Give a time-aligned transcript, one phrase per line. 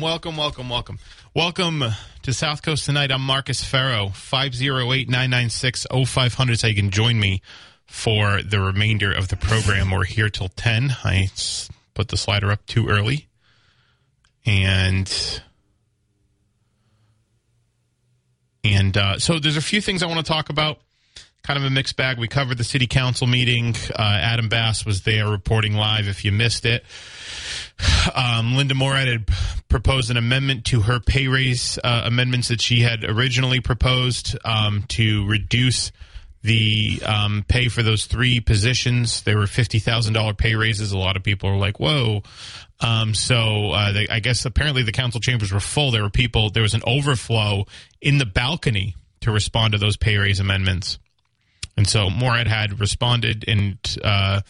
[0.00, 0.36] Welcome.
[0.36, 0.36] Welcome.
[0.36, 0.68] Welcome.
[0.68, 0.98] Welcome.
[1.34, 1.84] Welcome
[2.22, 3.10] to South Coast tonight.
[3.10, 4.10] I'm Marcus Farrow.
[4.10, 7.42] 508 996 0500 so you can join me
[7.86, 9.90] for the remainder of the program.
[9.90, 10.96] We're here till 10.
[11.02, 11.30] I
[11.94, 13.26] put the slider up too early.
[14.46, 15.12] And.
[18.62, 20.78] And uh, so there's a few things I want to talk about
[21.42, 22.18] kind of a mixed bag.
[22.18, 23.74] We covered the city council meeting.
[23.98, 26.84] Uh, Adam Bass was there reporting live if you missed it.
[28.14, 29.28] Um, Linda Morad had
[29.68, 34.84] proposed an amendment to her pay raise uh, amendments that she had originally proposed um,
[34.88, 35.92] to reduce
[36.42, 39.22] the um, pay for those three positions.
[39.22, 40.92] They were $50,000 pay raises.
[40.92, 42.22] A lot of people are like, whoa.
[42.80, 45.90] Um, so uh, they, I guess apparently the council chambers were full.
[45.90, 47.66] There were people, there was an overflow
[48.00, 50.98] in the balcony to respond to those pay raise amendments.
[51.76, 54.40] And so Morad had responded and uh,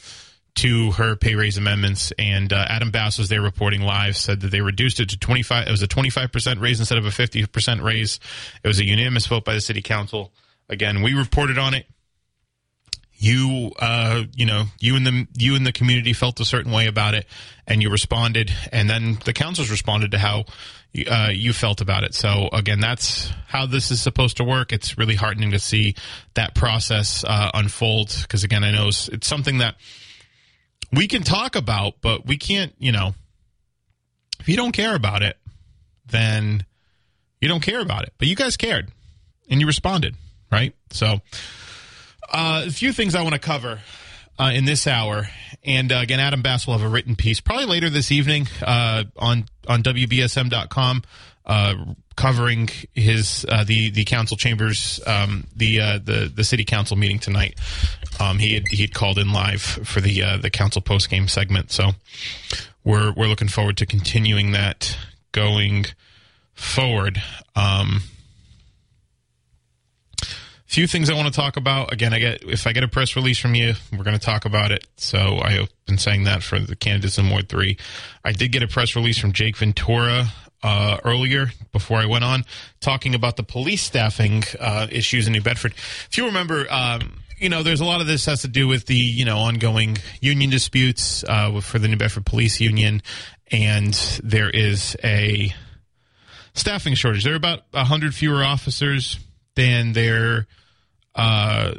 [0.59, 4.17] to her pay raise amendments, and uh, Adam Bass was there reporting live.
[4.17, 5.69] Said that they reduced it to twenty five.
[5.69, 8.19] It was a twenty five percent raise instead of a fifty percent raise.
[8.65, 10.32] It was a unanimous vote by the city council.
[10.69, 11.87] Again, we reported on it.
[13.21, 16.87] You, uh, you know, you and the you and the community felt a certain way
[16.87, 17.27] about it,
[17.66, 20.44] and you responded, and then the councils responded to how
[21.09, 22.15] uh, you felt about it.
[22.15, 24.72] So again, that's how this is supposed to work.
[24.72, 25.94] It's really heartening to see
[26.34, 29.77] that process uh, unfold because again, I know it's, it's something that
[30.93, 32.75] we can talk about, but we can't.
[32.78, 33.15] You know,
[34.41, 35.37] if you don't care about it,
[36.06, 36.65] then
[37.41, 38.12] you don't care about it.
[38.19, 38.91] But you guys cared,
[39.50, 40.15] and you responded,
[40.50, 40.75] right?
[40.91, 41.21] So.
[42.31, 43.81] Uh, a few things I want to cover
[44.38, 45.28] uh, in this hour,
[45.65, 49.05] and uh, again, Adam Bass will have a written piece probably later this evening uh,
[49.16, 51.03] on on WBSM.com,
[52.19, 57.19] covering his uh, the the council chambers um, the uh, the the city council meeting
[57.19, 57.59] tonight.
[58.20, 61.28] Um, he had he had called in live for the uh, the council post game
[61.28, 61.91] segment, so
[62.84, 64.98] we're we're looking forward to continuing that
[65.32, 65.87] going
[66.54, 67.22] forward.
[67.54, 68.03] Um,
[70.66, 71.92] few things I want to talk about.
[71.92, 74.44] Again, I get if I get a press release from you, we're going to talk
[74.44, 74.87] about it.
[74.97, 77.78] So I have been saying that for the candidates in Ward Three.
[78.25, 80.32] I did get a press release from Jake Ventura
[80.62, 82.44] uh, earlier before I went on
[82.80, 85.74] talking about the police staffing uh, issues in New Bedford.
[86.10, 86.66] If you remember.
[86.70, 89.38] Um, you know, there's a lot of this has to do with the you know
[89.38, 93.00] ongoing union disputes uh, for the New Bedford Police Union,
[93.52, 95.54] and there is a
[96.54, 97.22] staffing shortage.
[97.22, 99.20] There are about hundred fewer officers
[99.54, 100.48] than there
[101.14, 101.75] uh,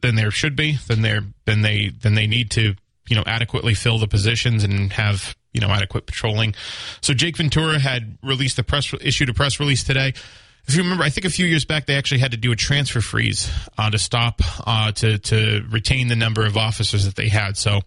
[0.00, 2.74] than there should be, than there than they than they need to
[3.08, 6.54] you know adequately fill the positions and have you know adequate patrolling.
[7.00, 10.14] So Jake Ventura had released a press issued a press release today.
[10.68, 12.56] If you remember, I think a few years back they actually had to do a
[12.56, 17.28] transfer freeze uh, to stop uh, to to retain the number of officers that they
[17.28, 17.56] had.
[17.56, 17.80] So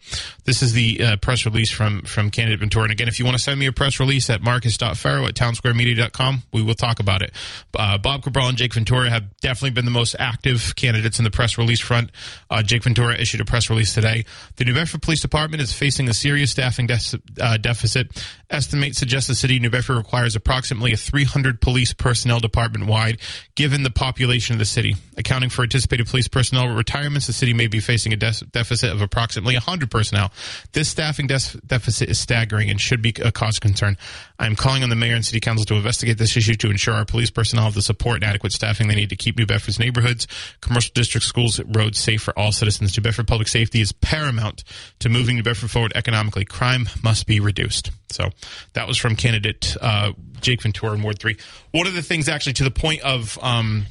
[0.45, 2.85] this is the uh, press release from from candidate Ventura.
[2.85, 6.41] And again, if you want to send me a press release at marcus.farrow at townsquaremedia.com,
[6.51, 7.33] we will talk about it.
[7.77, 11.31] Uh, Bob Cabral and Jake Ventura have definitely been the most active candidates in the
[11.31, 12.09] press release front.
[12.49, 14.25] Uh, Jake Ventura issued a press release today.
[14.56, 17.00] The New Bedford Police Department is facing a serious staffing de-
[17.39, 18.25] uh, deficit.
[18.50, 23.19] Estimates suggest the city of New Bedford requires approximately a 300 police personnel department wide,
[23.56, 24.96] given the population of the city.
[25.18, 29.02] Accounting for anticipated police personnel retirements, the city may be facing a de- deficit of
[29.02, 30.31] approximately 100 personnel.
[30.74, 33.98] This staffing de- deficit is staggering and should be a cause of concern.
[34.41, 36.95] I am calling on the mayor and city council to investigate this issue to ensure
[36.95, 39.77] our police personnel have the support and adequate staffing they need to keep New Bedford's
[39.77, 40.27] neighborhoods,
[40.61, 42.97] commercial districts, schools, roads safe for all citizens.
[42.97, 44.63] New Bedford public safety is paramount
[44.97, 46.43] to moving New Bedford forward economically.
[46.43, 47.91] Crime must be reduced.
[48.09, 48.31] So
[48.73, 51.38] that was from candidate uh, Jake Ventura in Ward 3.
[51.69, 53.85] One of the things, actually, to the point of um,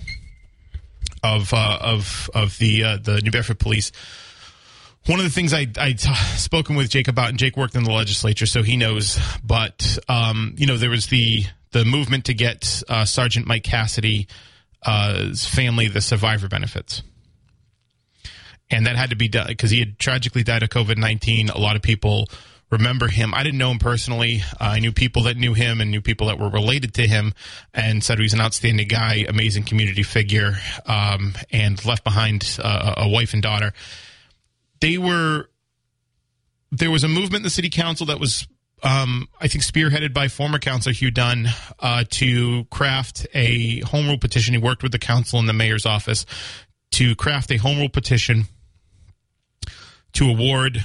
[1.23, 3.93] of uh, of of the uh, the New Bedford Police.
[5.07, 7.85] One of the things I I t- spoken with Jake about, and Jake worked in
[7.85, 9.19] the legislature, so he knows.
[9.43, 14.27] But um, you know, there was the the movement to get uh, Sergeant Mike Cassidy's
[14.85, 17.03] uh, family the survivor benefits
[18.71, 21.51] and that had to be done because he had tragically died of COVID nineteen.
[21.51, 22.29] A lot of people
[22.71, 23.35] remember him.
[23.35, 24.43] I didn't know him personally.
[24.53, 27.35] Uh, I knew people that knew him and knew people that were related to him,
[27.75, 30.55] and said he was an outstanding guy, amazing community figure,
[30.87, 33.73] um, and left behind uh, a wife and daughter.
[34.81, 35.49] They were
[36.73, 38.47] there was a movement in the city council that was.
[38.83, 41.49] Um, I think spearheaded by former councilor Hugh Dunn
[41.81, 44.55] uh, to craft a home rule petition.
[44.55, 46.25] He worked with the council and the mayor's office
[46.93, 48.45] to craft a home rule petition
[50.13, 50.83] to award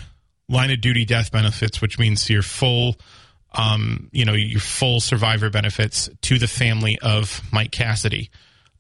[0.48, 2.96] line of duty death benefits, which means your full,
[3.54, 8.30] um, you know, your full survivor benefits to the family of Mike Cassidy,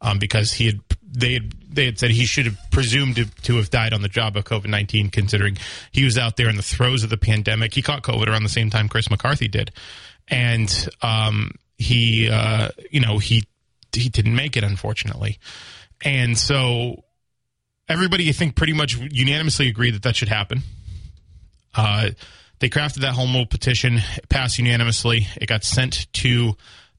[0.01, 3.55] um, because he had they had they had said he should have presumed to, to
[3.57, 5.57] have died on the job of COVID nineteen, considering
[5.91, 7.73] he was out there in the throes of the pandemic.
[7.73, 9.71] He caught COVID around the same time Chris McCarthy did,
[10.27, 13.45] and um, he, uh, you know, he
[13.93, 15.39] he didn't make it unfortunately,
[16.03, 17.03] and so
[17.87, 20.61] everybody, I think, pretty much unanimously agreed that that should happen.
[21.73, 22.09] Uh,
[22.59, 23.99] they crafted that home rule petition,
[24.29, 25.27] passed unanimously.
[25.35, 26.55] It got sent to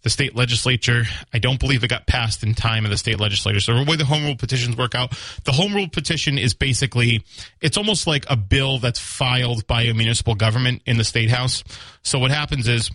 [0.06, 1.02] the state legislature.
[1.34, 3.58] I don't believe it got passed in time in the state legislature.
[3.58, 7.24] So the way the home rule petitions work out, the home rule petition is basically
[7.60, 11.64] it's almost like a bill that's filed by a municipal government in the state house.
[12.04, 12.88] So what happens is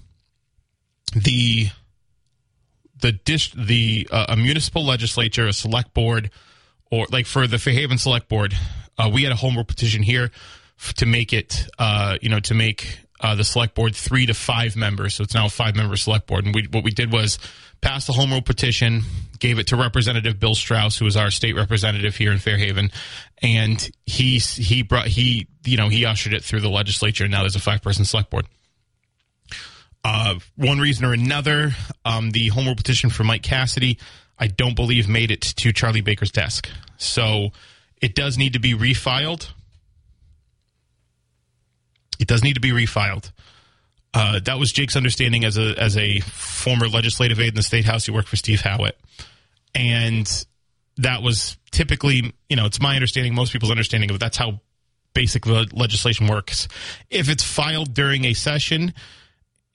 [1.13, 1.67] the
[3.01, 6.31] the dish the uh, a municipal legislature, a select board
[6.91, 8.55] or like for the Fairhaven Select Board,
[8.97, 10.31] uh, we had a home rule petition here
[10.95, 14.75] to make it, uh, you know, to make uh, the select board three to five
[14.75, 15.15] members.
[15.15, 16.45] So it's now a five member select board.
[16.45, 17.39] And we, what we did was
[17.81, 19.03] pass the home rule petition,
[19.39, 22.91] gave it to Representative Bill Strauss, who is our state representative here in Fairhaven,
[23.41, 27.23] and he he brought he you know he ushered it through the legislature.
[27.23, 28.47] And now there's a five person select board.
[30.03, 31.75] Uh, one reason or another,
[32.05, 33.99] um, the home rule petition for Mike Cassidy
[34.41, 36.67] I don't believe made it to Charlie Baker's desk.
[36.97, 37.51] So
[38.01, 39.51] it does need to be refiled.
[42.21, 43.31] It does need to be refiled.
[44.13, 47.85] Uh, that was Jake's understanding as a as a former legislative aide in the state
[47.85, 48.05] house.
[48.05, 48.97] He worked for Steve Howitt,
[49.75, 50.45] and
[50.97, 54.59] that was typically, you know, it's my understanding, most people's understanding of it, that's how
[55.13, 56.67] basic legislation works.
[57.09, 58.93] If it's filed during a session,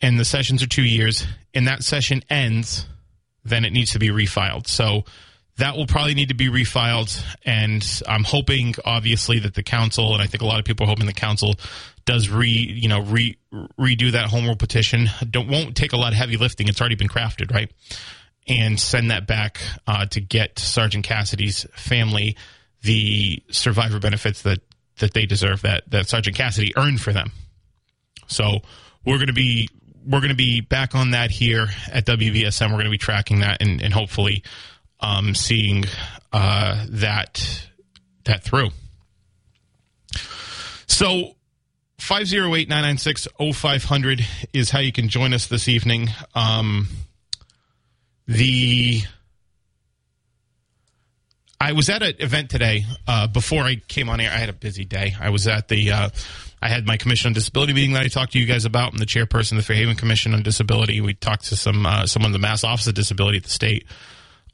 [0.00, 2.86] and the sessions are two years, and that session ends
[3.46, 4.66] then it needs to be refiled.
[4.66, 5.04] So
[5.58, 7.22] that will probably need to be refiled.
[7.44, 10.88] And I'm hoping, obviously, that the council, and I think a lot of people are
[10.88, 11.54] hoping the council
[12.06, 15.10] does re, you know, re, redo that home rule petition.
[15.28, 16.68] Don't won't take a lot of heavy lifting.
[16.68, 17.70] It's already been crafted, right?
[18.48, 22.36] And send that back uh, to get Sergeant Cassidy's family
[22.82, 24.60] the survivor benefits that
[24.98, 27.32] that they deserve that that Sergeant Cassidy earned for them.
[28.28, 28.60] So
[29.04, 29.68] we're going to be
[30.06, 32.66] we're going to be back on that here at WBSM.
[32.66, 34.44] We're going to be tracking that and, and hopefully
[35.00, 35.84] um, seeing
[36.32, 37.68] uh, that
[38.24, 38.70] that through.
[40.86, 41.35] So
[41.98, 46.08] 508-996-0500 is how you can join us this evening.
[46.34, 46.88] Um,
[48.26, 49.02] the
[51.58, 52.84] I was at an event today.
[53.08, 55.14] Uh, before I came on air, I had a busy day.
[55.18, 56.10] I was at the uh,
[56.60, 59.00] I had my Commission on Disability meeting that I talked to you guys about, and
[59.00, 61.00] the chairperson of the Fairhaven Commission on Disability.
[61.00, 63.86] We talked to some uh, someone in the Mass Office of Disability at the state,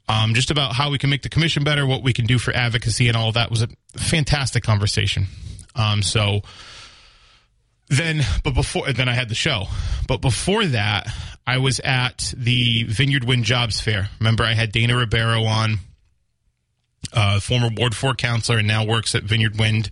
[0.07, 2.55] um, just about how we can make the commission better, what we can do for
[2.55, 3.47] advocacy, and all that.
[3.47, 5.27] It was a fantastic conversation.
[5.75, 6.41] Um, so
[7.89, 9.65] then, but before then, I had the show.
[10.07, 11.07] But before that,
[11.45, 14.09] I was at the Vineyard Wind Jobs Fair.
[14.19, 15.77] Remember, I had Dana Rebeiro on.
[17.11, 19.89] Uh, former Ward 4 councilor and now works at Vineyard Wind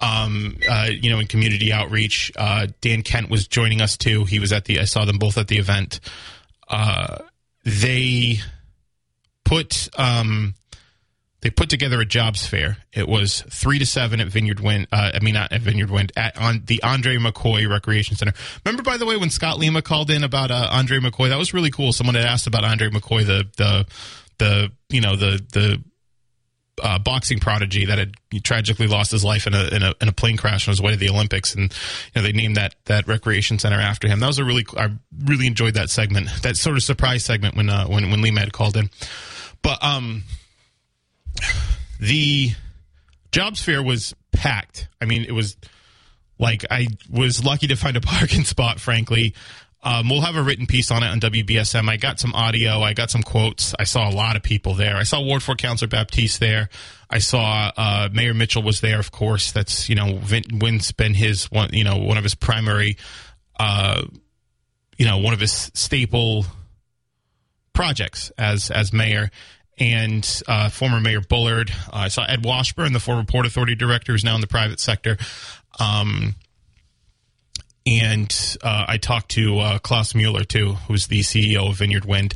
[0.00, 2.32] um, uh, you know, in community outreach.
[2.36, 4.24] Uh, Dan Kent was joining us too.
[4.24, 4.80] He was at the.
[4.80, 6.00] I saw them both at the event.
[6.68, 7.18] Uh,
[7.64, 8.38] they
[9.44, 10.54] put um,
[11.44, 12.78] they put together a jobs fair.
[12.94, 14.88] It was three to seven at Vineyard Wind.
[14.90, 18.32] Uh, I mean, not at Vineyard Wind at on the Andre McCoy Recreation Center.
[18.64, 21.52] Remember, by the way, when Scott Lima called in about uh, Andre McCoy, that was
[21.52, 21.92] really cool.
[21.92, 23.86] Someone had asked about Andre McCoy, the the
[24.38, 25.84] the you know the the
[26.82, 30.12] uh, boxing prodigy that had tragically lost his life in a, in a, in a
[30.12, 31.68] plane crash on his way to the Olympics, and you
[32.16, 34.18] know, they named that that recreation center after him.
[34.18, 34.88] That was a really I
[35.26, 38.54] really enjoyed that segment, that sort of surprise segment when uh, when when Lima had
[38.54, 38.88] called in.
[39.60, 40.24] But um,
[42.00, 42.50] the
[43.32, 44.88] jobs fair was packed.
[45.00, 45.56] I mean, it was
[46.38, 49.34] like I was lucky to find a parking spot, frankly.
[49.82, 51.90] Um, we'll have a written piece on it on WBSM.
[51.90, 52.80] I got some audio.
[52.80, 53.74] I got some quotes.
[53.78, 54.96] I saw a lot of people there.
[54.96, 56.70] I saw Ward 4 Councilor Baptiste there.
[57.10, 59.52] I saw uh, Mayor Mitchell was there, of course.
[59.52, 62.96] That's, you know, Vin, Wynn's been his one, you know, one of his primary,
[63.60, 64.04] uh,
[64.96, 66.46] you know, one of his staple
[67.74, 69.30] projects as as mayor
[69.78, 71.70] and uh, former Mayor Bullard.
[71.70, 74.80] Uh, I saw Ed Washburn, the former Port Authority director, who's now in the private
[74.80, 75.16] sector.
[75.78, 76.36] Um,
[77.86, 82.34] and uh, I talked to uh, Klaus Moeller too, who's the CEO of Vineyard Wind.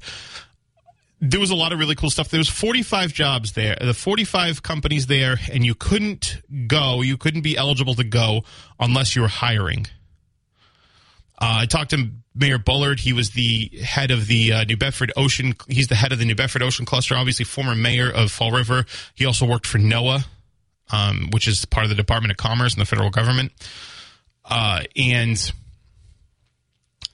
[1.21, 2.29] There was a lot of really cool stuff.
[2.29, 7.41] There was 45 jobs there, the 45 companies there, and you couldn't go, you couldn't
[7.41, 8.43] be eligible to go
[8.79, 9.87] unless you were hiring.
[11.41, 13.01] Uh, I talked to Mayor Bullard.
[13.01, 15.55] He was the head of the uh, New Bedford Ocean.
[15.69, 17.15] He's the head of the New Bedford Ocean Cluster.
[17.15, 18.87] Obviously, former mayor of Fall River.
[19.15, 20.25] He also worked for NOAA,
[20.91, 23.53] um, which is part of the Department of Commerce and the federal government.
[24.45, 25.53] Uh, and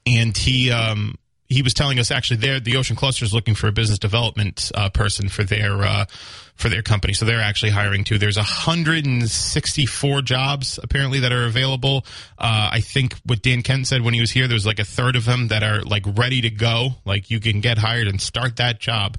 [0.06, 1.16] and he um,
[1.54, 4.72] he was telling us actually there the Ocean Cluster is looking for a business development
[4.74, 6.04] uh, person for their uh,
[6.56, 7.14] for their company.
[7.14, 8.18] So they're actually hiring too.
[8.18, 12.04] There's 164 jobs apparently that are available.
[12.38, 15.16] Uh, I think what Dan Kent said when he was here, there's like a third
[15.16, 16.90] of them that are like ready to go.
[17.04, 19.18] Like you can get hired and start that job.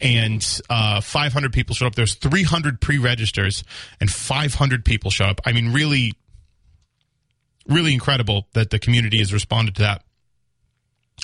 [0.00, 1.94] And uh, 500 people showed up.
[1.96, 3.64] There's 300 pre-registers
[4.00, 5.40] and 500 people show up.
[5.44, 6.12] I mean, really
[7.68, 10.02] really incredible that the community has responded to that.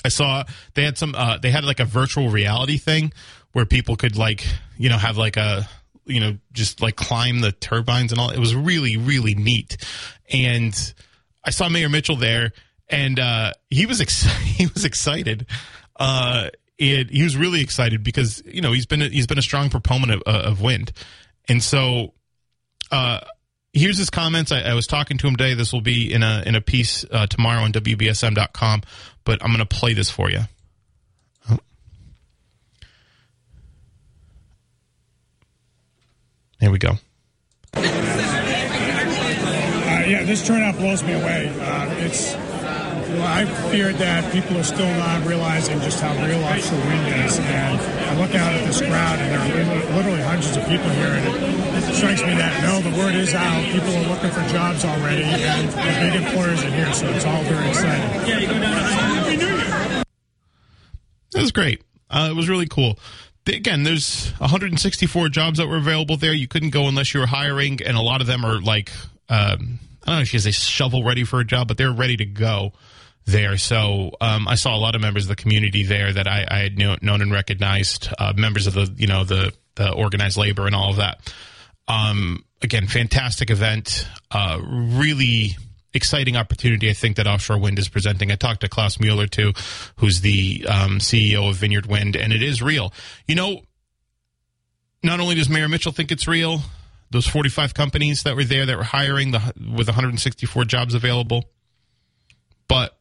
[0.03, 3.13] I saw they had some uh, they had like a virtual reality thing
[3.53, 4.45] where people could like
[4.77, 5.67] you know have like a
[6.05, 8.29] you know just like climb the turbines and all.
[8.29, 9.77] It was really really neat,
[10.31, 10.93] and
[11.43, 12.51] I saw Mayor Mitchell there,
[12.89, 15.45] and uh, he was ex- he was excited.
[15.97, 19.43] Uh, it, he was really excited because you know he's been a, he's been a
[19.43, 20.91] strong proponent of, of wind,
[21.47, 22.13] and so
[22.91, 23.21] uh,
[23.75, 24.51] here's his comments.
[24.51, 25.53] I, I, was talking to him today.
[25.53, 28.81] This will be in a in a piece uh, tomorrow on WBSM.com,
[29.23, 30.41] but I'm going to play this for you.
[31.51, 31.59] Oh.
[36.59, 36.93] Here we go.
[37.73, 37.81] Uh,
[40.07, 41.53] yeah, this turnout blows me away.
[41.59, 42.33] Uh, it's
[43.15, 47.39] well, I feared that people are still not realizing just how real offshore wind is.
[47.39, 51.07] And I look out at this crowd, and there are literally hundreds of people here,
[51.07, 53.63] and it strikes me that no, the word is out.
[53.65, 57.43] People are looking for jobs already, and the big employers are here, so it's all
[57.43, 58.29] very exciting.
[58.29, 60.03] Yeah, you go down
[61.31, 61.81] That was great.
[62.09, 62.99] Uh, it was really cool
[63.47, 66.33] again, there's 164 jobs that were available there.
[66.33, 68.91] You couldn't go unless you were hiring, and a lot of them are like,
[69.29, 72.17] um, I don't know if you say shovel ready for a job, but they're ready
[72.17, 72.73] to go
[73.25, 73.57] there.
[73.57, 76.57] So um, I saw a lot of members of the community there that I, I
[76.59, 80.65] had knew, known and recognized, uh, members of the you know the the organized labor
[80.65, 81.33] and all of that.
[81.87, 85.57] Um, again, fantastic event, uh, really
[85.93, 86.89] exciting opportunity.
[86.89, 88.31] I think that offshore wind is presenting.
[88.31, 89.53] I talked to Klaus Moeller too,
[89.97, 92.93] who's the um, CEO of Vineyard Wind, and it is real.
[93.27, 93.61] You know,
[95.03, 96.61] not only does Mayor Mitchell think it's real,
[97.11, 101.45] those 45 companies that were there that were hiring the, with 164 jobs available,
[102.67, 102.97] but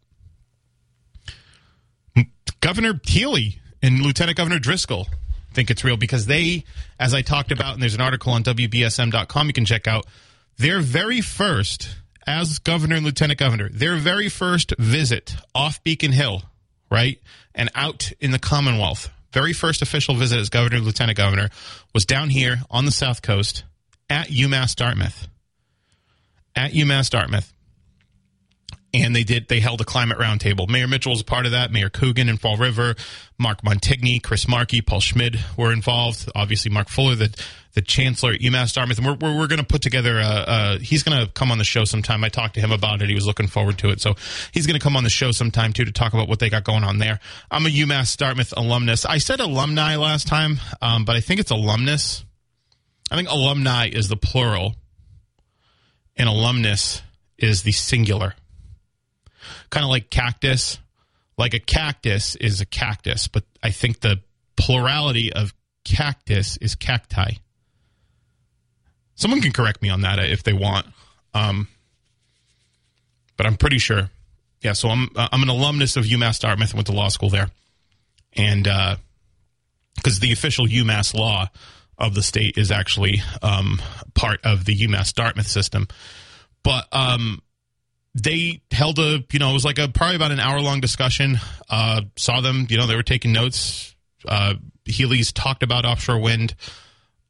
[2.61, 5.07] Governor Healey and Lieutenant Governor Driscoll
[5.55, 6.65] think it's real because they,
[6.99, 10.07] as I talked about, and there's an article on WBSM.com you can check out,
[10.59, 16.43] their very first, as governor and lieutenant governor, their very first visit off Beacon Hill,
[16.91, 17.21] right,
[17.55, 21.49] and out in the Commonwealth, very first official visit as governor and lieutenant governor
[21.93, 23.65] was down here on the South Coast
[24.11, 25.29] at UMass Dartmouth.
[26.57, 27.53] At UMass Dartmouth
[28.95, 30.69] and they did they held a climate roundtable.
[30.69, 31.73] Mayor Mitchell was a part of that.
[31.73, 32.95] Mayor Coogan in Fall River,
[33.39, 36.31] Mark Montigny, Chris Markey, Paul Schmid were involved.
[36.35, 39.67] Obviously, Mark Fuller, the the chancellor at UMass Dartmouth, and we're we're, we're going to
[39.67, 40.19] put together.
[40.19, 42.23] A, a, he's going to come on the show sometime.
[42.23, 43.09] I talked to him about it.
[43.09, 44.15] He was looking forward to it, so
[44.53, 46.63] he's going to come on the show sometime too to talk about what they got
[46.63, 47.19] going on there.
[47.51, 49.05] I'm a UMass Dartmouth alumnus.
[49.05, 52.25] I said alumni last time, um, but I think it's alumnus.
[53.11, 54.77] I think alumni is the plural,
[56.17, 57.03] and alumnus
[57.39, 58.35] is the singular
[59.75, 60.79] kind of like cactus.
[61.37, 64.21] Like a cactus is a cactus, but I think the
[64.57, 65.53] plurality of
[65.85, 67.33] cactus is cacti.
[69.17, 70.87] Someone can correct me on that if they want.
[71.35, 71.67] Um,
[73.37, 74.11] but I'm pretty sure.
[74.63, 76.73] Yeah, so I'm I'm an alumnus of UMass Dartmouth.
[76.73, 77.51] I went to law school there,
[78.33, 78.97] and uh
[79.97, 81.49] because uh, the official UMass law
[81.99, 83.81] of the state is actually um,
[84.15, 85.89] part of the UMass Dartmouth system.
[86.63, 87.43] But um,
[88.15, 91.39] they held a you know it was like a probably about an hour long discussion
[91.69, 93.95] uh, saw them you know they were taking notes
[94.29, 94.55] uh,
[94.87, 96.55] healey's talked about offshore wind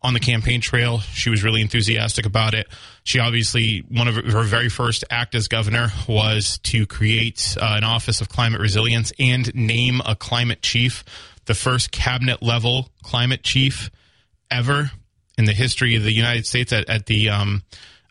[0.04, 0.98] on the campaign trail.
[0.98, 2.68] She was really enthusiastic about it.
[3.04, 7.84] She obviously, one of her very first act as governor was to create uh, an
[7.84, 11.04] Office of Climate Resilience and name a climate chief,
[11.46, 13.90] the first cabinet level climate chief
[14.50, 14.90] ever
[15.38, 17.62] in the history of the United States at, at the um,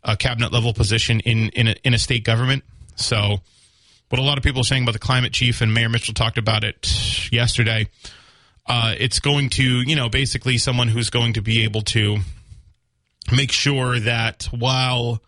[0.03, 2.63] uh, cabinet level position in in a, in a state government.
[2.95, 3.37] So,
[4.09, 6.37] what a lot of people are saying about the climate chief, and Mayor Mitchell talked
[6.37, 7.87] about it yesterday
[8.65, 12.17] uh, it's going to, you know, basically someone who's going to be able to
[13.31, 15.21] make sure that while,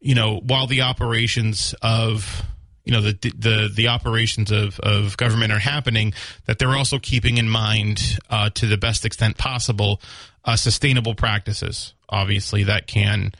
[0.00, 2.44] you know, while the operations of
[2.84, 6.14] you know the the the operations of, of government are happening
[6.46, 10.00] that they're also keeping in mind uh, to the best extent possible
[10.46, 13.32] uh, sustainable practices obviously that can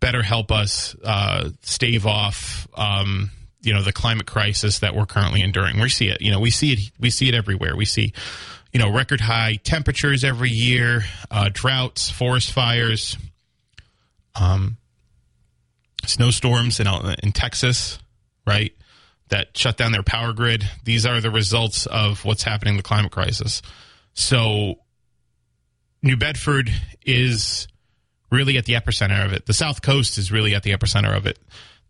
[0.00, 3.30] better help us uh, stave off um,
[3.62, 6.50] you know the climate crisis that we're currently enduring we see it you know we
[6.50, 8.12] see it we see it everywhere we see
[8.76, 13.16] you know, record high temperatures every year, uh, droughts, forest fires,
[14.34, 14.76] um,
[16.04, 16.86] snowstorms in,
[17.22, 17.98] in Texas,
[18.46, 18.72] right?
[19.30, 20.68] That shut down their power grid.
[20.84, 23.62] These are the results of what's happening in the climate crisis.
[24.12, 24.74] So,
[26.02, 26.70] New Bedford
[27.06, 27.68] is
[28.30, 29.46] really at the epicenter of it.
[29.46, 31.38] The South Coast is really at the epicenter of it.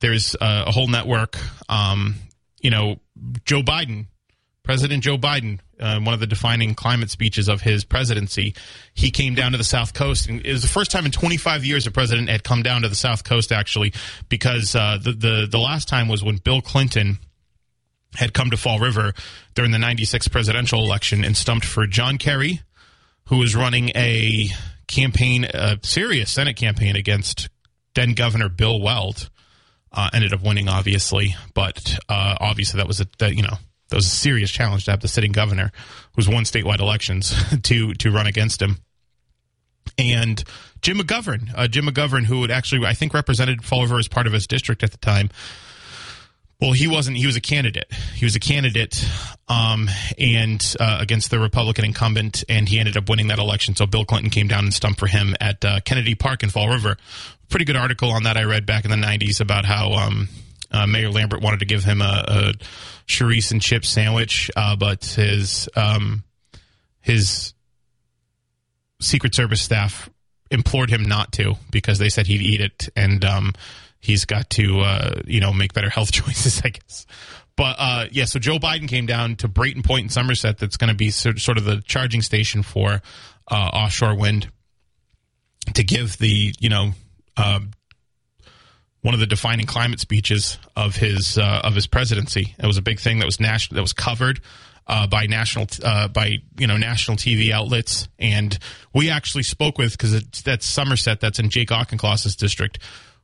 [0.00, 1.38] There's a, a whole network.
[1.68, 2.16] Um,
[2.60, 2.96] you know,
[3.44, 4.06] Joe Biden
[4.66, 8.52] President Joe Biden, uh, one of the defining climate speeches of his presidency,
[8.94, 10.28] he came down to the South Coast.
[10.28, 12.88] And it was the first time in 25 years a president had come down to
[12.88, 13.92] the South Coast, actually,
[14.28, 17.18] because uh, the, the, the last time was when Bill Clinton
[18.16, 19.14] had come to Fall River
[19.54, 22.60] during the 96 presidential election and stumped for John Kerry,
[23.26, 24.48] who was running a
[24.88, 27.48] campaign, a serious Senate campaign against
[27.96, 29.30] then Governor Bill Weld.
[29.92, 33.56] Uh, ended up winning, obviously, but uh, obviously that was a that, you know
[33.88, 35.72] that was a serious challenge to have the sitting governor,
[36.14, 38.78] who's won statewide elections, to to run against him.
[39.96, 40.42] And
[40.82, 44.26] Jim McGovern, uh, Jim McGovern, who had actually I think represented Fall River as part
[44.26, 45.30] of his district at the time.
[46.60, 47.18] Well, he wasn't.
[47.18, 47.92] He was a candidate.
[48.14, 49.04] He was a candidate,
[49.46, 53.76] um, and uh, against the Republican incumbent, and he ended up winning that election.
[53.76, 56.68] So Bill Clinton came down and stumped for him at uh, Kennedy Park in Fall
[56.70, 56.96] River.
[57.50, 60.28] Pretty good article on that I read back in the '90s about how um,
[60.70, 62.52] uh, Mayor Lambert wanted to give him a, a
[63.06, 66.24] chouriço and chip sandwich, uh, but his um,
[67.00, 67.52] his
[68.98, 70.08] Secret Service staff
[70.50, 73.52] implored him not to because they said he'd eat it, and um,
[74.06, 77.06] he's got to uh, you know make better health choices, I guess.
[77.56, 80.58] But uh, yeah, so Joe Biden came down to Brayton Point in Somerset.
[80.58, 83.00] That's going to be sort of the charging station for
[83.50, 84.50] uh, offshore wind
[85.74, 86.92] to give the you know
[87.36, 87.72] um,
[89.02, 92.54] one of the defining climate speeches of his uh, of his presidency.
[92.58, 94.40] It was a big thing that was national that was covered
[94.86, 98.58] uh, by national uh, by you know national TV outlets, and
[98.94, 102.78] we actually spoke with because that's Somerset, that's in Jake Auchincloss's district.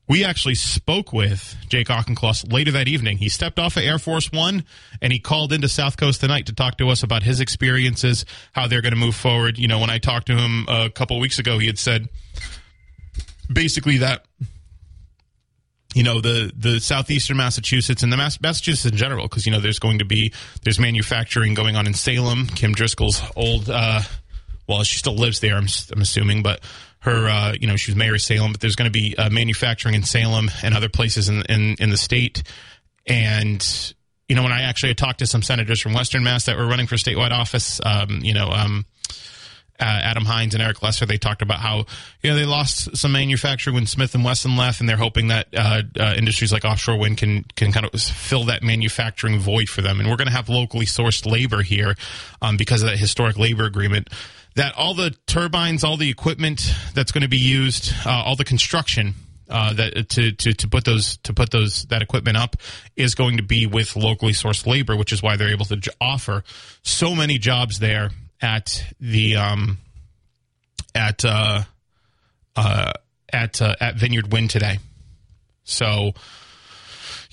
[0.09, 3.19] We actually spoke with Jake Auchincloss later that evening.
[3.19, 4.65] He stepped off of Air Force One
[5.01, 8.67] and he called into South Coast tonight to talk to us about his experiences, how
[8.67, 9.59] they're going to move forward.
[9.59, 12.09] You know, when I talked to him a couple weeks ago, he had said
[13.51, 14.25] basically that
[15.95, 19.61] you know the the southeastern Massachusetts and the Mass- Massachusetts in general, because you know
[19.61, 22.47] there's going to be there's manufacturing going on in Salem.
[22.47, 24.01] Kim Driscoll's old, uh,
[24.67, 25.57] well, she still lives there.
[25.57, 26.61] I'm, I'm assuming, but
[27.03, 28.53] her, uh, you know, she was mayor of Salem.
[28.53, 31.91] But there's going to be uh, manufacturing in Salem and other places in, in in
[31.91, 32.43] the state.
[33.07, 33.95] And
[34.29, 36.87] you know, when I actually talked to some senators from Western Mass that were running
[36.87, 38.87] for statewide office, um, you know, um,
[39.81, 41.87] uh, Adam Hinds and Eric Lesser, they talked about how
[42.23, 45.49] you know they lost some manufacturing when Smith and Wesson left, and they're hoping that
[45.57, 49.83] uh, uh, industries like offshore wind can can kind of fill that manufacturing void for
[49.83, 49.99] them.
[49.99, 51.97] And we're going to have locally sourced labor here
[52.41, 54.09] um, because of that historic labor agreement.
[54.55, 58.45] That all the turbines, all the equipment that's going to be used, uh, all the
[58.45, 59.15] construction
[59.53, 62.57] uh, that to, to to put those to put those that equipment up
[62.97, 65.91] is going to be with locally sourced labor, which is why they're able to j-
[66.01, 66.43] offer
[66.83, 68.11] so many jobs there
[68.41, 69.79] at the um,
[70.95, 71.63] at uh,
[72.57, 72.93] uh,
[73.33, 74.79] at uh, at Vineyard Wind today.
[75.65, 76.13] So.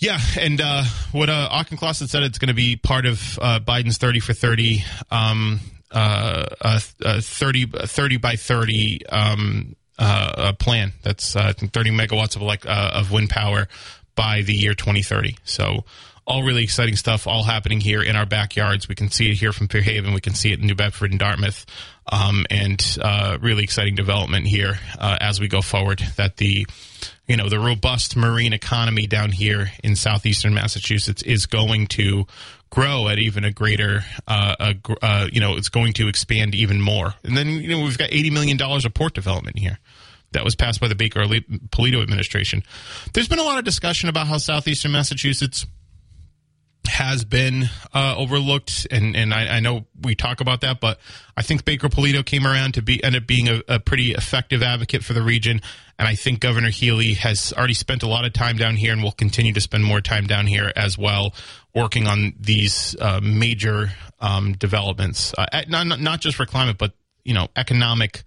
[0.01, 3.97] Yeah, and uh, what uh, Auchincloss said, it's going to be part of uh, Biden's
[3.97, 5.59] 30 for 30, um,
[5.91, 10.93] uh, uh, uh 30, 30 by 30 um, uh, plan.
[11.03, 13.67] That's, uh, 30 megawatts of, like, uh, of wind power
[14.15, 15.37] by the year 2030.
[15.43, 15.83] So
[16.29, 18.87] all really exciting stuff, all happening here in our backyards.
[18.87, 20.13] We can see it here from Fairhaven.
[20.13, 21.65] We can see it in New Bedford and Dartmouth,
[22.11, 26.03] um, and uh, really exciting development here uh, as we go forward.
[26.17, 26.67] That the
[27.27, 32.27] you know the robust marine economy down here in southeastern Massachusetts is going to
[32.69, 37.15] grow at even a greater, uh, uh, you know, it's going to expand even more.
[37.23, 39.79] And then you know we've got eighty million dollars of port development here
[40.31, 42.63] that was passed by the Baker Polito administration.
[43.13, 45.65] There's been a lot of discussion about how southeastern Massachusetts
[46.87, 50.99] has been uh, overlooked, and and I, I, know we talk about that, but
[51.37, 54.63] I think Baker Polito came around to be end up being a, a, pretty effective
[54.63, 55.61] advocate for the region,
[55.97, 59.03] and I think Governor Healey has already spent a lot of time down here and
[59.03, 61.33] will continue to spend more time down here as well,
[61.73, 67.33] working on these uh, major um, developments, uh, not not just for climate, but you
[67.33, 68.23] know economic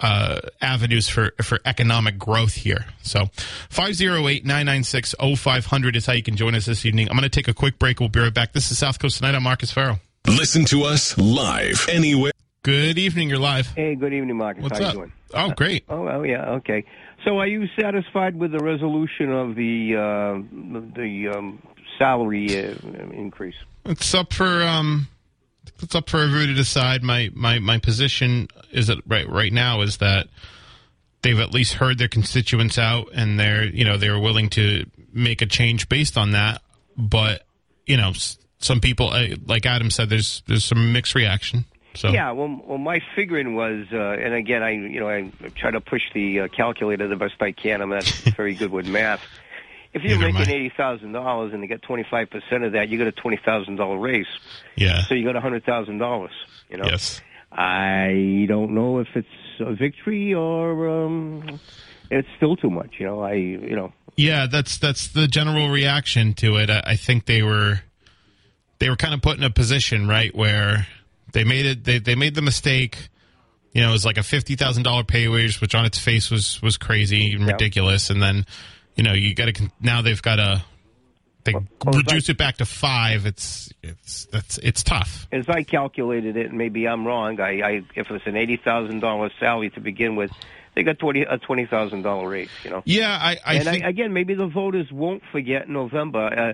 [0.00, 2.84] uh, avenues for, for economic growth here.
[3.02, 3.30] So
[3.70, 7.08] 508-996-0500 is how you can join us this evening.
[7.08, 7.98] I'm going to take a quick break.
[8.00, 8.52] We'll be right back.
[8.52, 9.34] This is South Coast Tonight.
[9.34, 9.98] I'm Marcus Farrow.
[10.26, 12.32] Listen to us live anywhere.
[12.62, 13.30] Good evening.
[13.30, 13.68] You're live.
[13.68, 14.62] Hey, good evening, Marcus.
[14.62, 14.92] What's how up?
[14.92, 15.12] you doing?
[15.34, 15.84] Oh, great.
[15.88, 16.84] Uh, oh, well, yeah, okay.
[17.24, 20.42] So, are you satisfied with the resolution of the uh,
[20.94, 21.62] the um,
[21.98, 22.74] salary uh,
[23.12, 23.54] increase?
[23.86, 25.08] It's up for um,
[25.82, 27.02] it's up for everybody to decide.
[27.02, 30.28] My my my position is that right right now is that
[31.22, 35.42] they've at least heard their constituents out, and they're you know they're willing to make
[35.42, 36.62] a change based on that.
[36.96, 37.46] But
[37.86, 38.12] you know,
[38.58, 39.12] some people,
[39.46, 41.64] like Adam said, there's there's some mixed reaction.
[41.94, 42.10] So.
[42.10, 45.80] Yeah, well, well, my figuring was, uh, and again, I, you know, I try to
[45.80, 47.82] push the uh, calculator the best I can.
[47.82, 48.04] I'm not
[48.36, 49.20] very good with math.
[49.94, 52.88] If you're Neither making eighty thousand dollars and you get twenty five percent of that,
[52.88, 54.26] you get a twenty thousand dollar raise.
[54.76, 55.02] Yeah.
[55.04, 56.32] So you got a hundred thousand dollars.
[56.68, 56.84] You know.
[56.86, 57.20] Yes.
[57.50, 59.26] I don't know if it's
[59.60, 61.58] a victory or um,
[62.10, 62.96] it's still too much.
[62.98, 63.20] You know.
[63.22, 63.32] I.
[63.34, 63.92] You know.
[64.16, 66.68] Yeah, that's that's the general reaction to it.
[66.70, 67.80] I, I think they were
[68.80, 70.86] they were kind of put in a position right where
[71.32, 71.84] they made it.
[71.84, 73.08] They they made the mistake.
[73.72, 76.30] You know, it was like a fifty thousand dollar pay raise, which on its face
[76.30, 77.52] was was crazy and Yep.
[77.52, 78.10] ridiculous.
[78.10, 78.44] And then,
[78.98, 80.62] you know, you got to now they've got to
[81.44, 83.24] they Well, reduce it back to five.
[83.24, 85.26] It's it's that's it's tough.
[85.32, 87.40] As I calculated it, and maybe I'm wrong.
[87.40, 90.32] I, I if it's an eighty thousand dollar salary to begin with,
[90.74, 92.50] they got twenty a twenty thousand dollar raise.
[92.64, 92.82] You know.
[92.84, 96.18] Yeah, I I and think I, again, maybe the voters won't forget November.
[96.18, 96.52] Uh,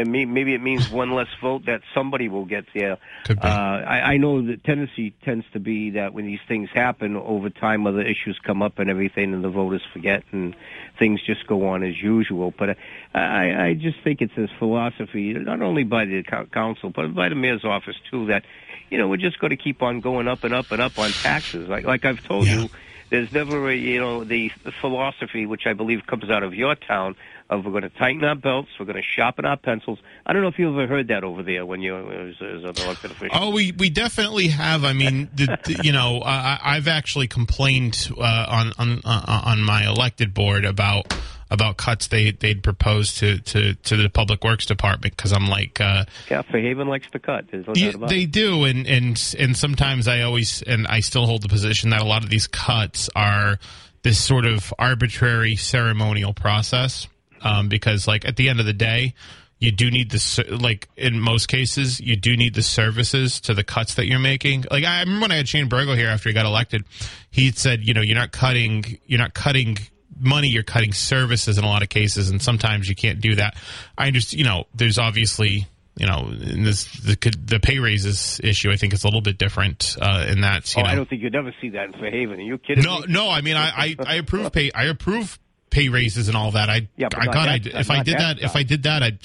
[0.00, 2.98] and may, maybe it means one less vote that somebody will get there.
[3.28, 7.50] Uh, I, I know the tendency tends to be that when these things happen over
[7.50, 10.56] time, other issues come up and everything, and the voters forget, and
[10.98, 12.52] things just go on as usual.
[12.56, 12.76] But
[13.14, 17.34] I, I just think it's this philosophy, not only by the council, but by the
[17.34, 18.44] mayor's office too, that
[18.90, 21.10] you know we're just going to keep on going up and up and up on
[21.10, 21.68] taxes.
[21.68, 22.62] Like like I've told Yeah.
[22.62, 22.70] you,
[23.10, 27.16] there's never a you know the philosophy which I believe comes out of your town
[27.50, 29.98] of we're going to tighten our belts, we're going to sharpen our pencils.
[30.24, 32.84] I don't know if you've ever heard that over there when you as, as an
[32.86, 33.36] elected official.
[33.38, 34.84] Oh, we, we definitely have.
[34.84, 39.62] I mean, the, the- you know, I, I've actually complained uh, on on uh, on
[39.62, 41.12] my elected board about
[41.50, 45.80] about cuts they they'd proposed to to to the public works department because I'm like.
[45.80, 47.46] Uh, Yeah, Fairhaven likes to cut.
[47.74, 51.48] Yeah, about they do, and and and sometimes I always and I still hold the
[51.48, 53.58] position that a lot of these cuts are
[54.02, 57.08] this sort of arbitrary ceremonial process,
[57.42, 59.14] um, because like at the end of the day,
[59.58, 63.64] you do need the like in most cases you do need the services to the
[63.64, 64.64] cuts that you're making.
[64.70, 66.84] Like I remember when I had Shane Burgo here after he got elected,
[67.30, 69.78] he said, you know, you're not cutting, you're not cutting
[70.22, 73.56] money you're cutting services in a lot of cases and sometimes you can't do that
[73.96, 78.70] i understand you know there's obviously you know, in this the, the pay raises issue,
[78.70, 80.74] I think it's a little bit different uh, in that.
[80.74, 82.38] You Oh, know, I don't think you'd ever see that in Fairhaven.
[82.38, 83.06] Are you kidding no, me?
[83.08, 83.28] no.
[83.28, 84.70] I mean, I, I, I approve pay.
[84.72, 85.38] I approve
[85.70, 86.68] pay raises and all that.
[86.68, 88.56] I, Yeah, I God, I, if I did that that, if.
[88.56, 89.18] I did that, I'd.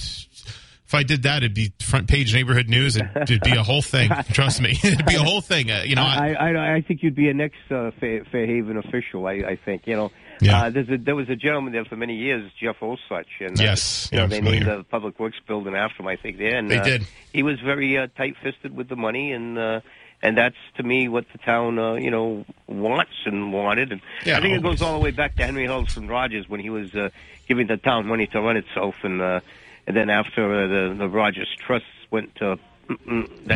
[0.87, 2.95] If I did that, it'd be front page neighborhood news.
[2.95, 4.11] It'd, it'd be a whole thing.
[4.33, 5.71] Trust me, it'd be a whole thing.
[5.71, 8.77] Uh, you know, I, I, I, I think you'd be a next uh, Fair, Fairhaven
[8.77, 9.25] official.
[9.25, 10.11] I, I think you know.
[10.41, 10.63] Yeah.
[10.63, 13.63] Uh, there's a, there was a gentleman there for many years, Jeff Osuch, and uh,
[13.63, 14.65] Yes, you yeah, know I'm they familiar.
[14.65, 16.07] named the public works building after him.
[16.07, 17.07] I think there, and They uh, did.
[17.33, 19.79] He was very uh, tight-fisted with the money, and uh,
[20.25, 23.91] and that's to me what the town uh, you know wants and wanted.
[23.91, 26.59] And Yeah, I think it goes all the way back to Henry Huttleston Rogers when
[26.59, 27.09] he was uh,
[27.47, 29.39] giving the town money to run itself, and uh,
[29.87, 32.57] and then after uh, the the Rogers Trust went to.
[32.87, 32.99] That,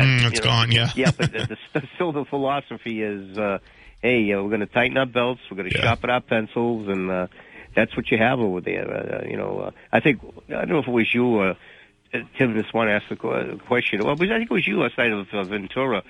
[0.02, 0.90] Mm, you know, gone, yeah.
[0.96, 3.58] yeah, but the, the, still the philosophy is, uh,
[4.02, 5.84] hey, uh, we're going to tighten our belts, we're going to Yeah.
[5.84, 7.28] sharpen our pencils, and uh,
[7.76, 8.90] that's what you have over there.
[8.90, 12.18] Uh, you know, uh, I think I don't know if it was you or uh,
[12.36, 13.14] Tim just want to ask the
[13.68, 14.02] question.
[14.02, 16.02] Well, was- I think it was you night of uh, Ventura.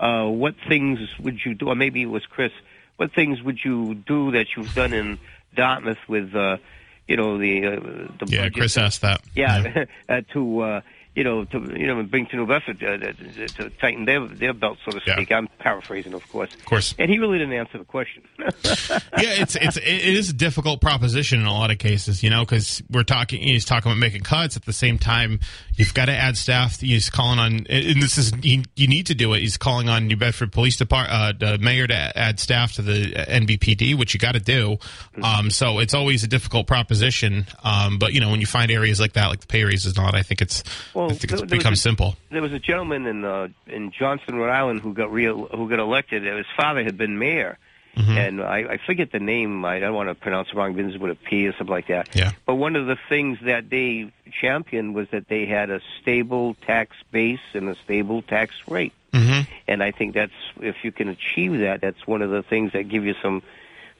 [0.00, 2.52] Uh, what things would you do, or maybe it was Chris?
[2.96, 5.18] What things would you do that you've done in
[5.54, 6.34] Dartmouth with?
[6.34, 6.58] Uh,
[7.06, 7.70] you know, the uh,
[8.18, 9.22] the Yeah, budget Chris asked that.
[9.34, 10.80] yeah, uh, to uh,
[11.14, 14.52] you know to you know bring to New Bedford uh, to, to tighten their their
[14.52, 15.14] belt, so to Yeah.
[15.16, 15.32] speak.
[15.32, 16.54] I'm paraphrasing, of course.
[16.54, 16.94] Of course.
[16.98, 18.22] And he really didn't answer the question.
[18.38, 22.44] yeah, it's it's it is a difficult proposition in a lot of cases, you know,
[22.44, 23.40] because we're talking.
[23.40, 25.40] He's talking about making cuts at the same time.
[25.76, 26.80] You've got to add staff.
[26.80, 29.40] He's calling on, and this is you, you need to do it.
[29.40, 33.12] He's calling on New Bedford Police Department, uh, the mayor to add staff to the
[33.12, 34.78] NBPD, which you got to do.
[35.22, 37.46] Um, so it's always a difficult proposition.
[37.64, 39.96] Um, but you know, when you find areas like that, like the pay raise is
[39.96, 40.62] not, I think it's
[40.94, 42.16] Well, I think it's there- a- simple.
[42.30, 45.78] there was a gentleman in uh, in Johnston, Rhode Island, who got real who got
[45.78, 46.24] elected.
[46.24, 47.58] His father had been mayor,
[47.96, 48.16] Mm-hmm.
[48.16, 49.64] and I, I forget the name.
[49.64, 50.74] I don't want to pronounce it wrong.
[50.74, 52.14] Begins with a P or something like that.
[52.14, 52.30] Yeah.
[52.46, 56.94] But one of the things that they championed was that they had a stable tax
[57.10, 58.92] base and a stable tax rate.
[59.12, 59.50] Mm-hmm.
[59.66, 62.88] And I think that's if you can achieve that, that's one of the things that
[62.88, 63.42] give you some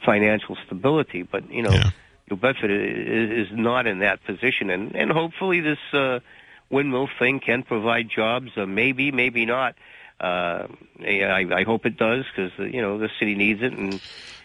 [0.04, 1.22] financial stability.
[1.22, 1.90] But you know, Yeah.
[2.30, 6.20] New Bedford is, is not in that position, and and hopefully this uh,
[6.70, 8.50] windmill thing can provide jobs.
[8.56, 9.74] Uh, maybe, maybe not.
[10.20, 10.66] Uh,
[11.00, 14.00] I, I hope it does because you know the city needs it, and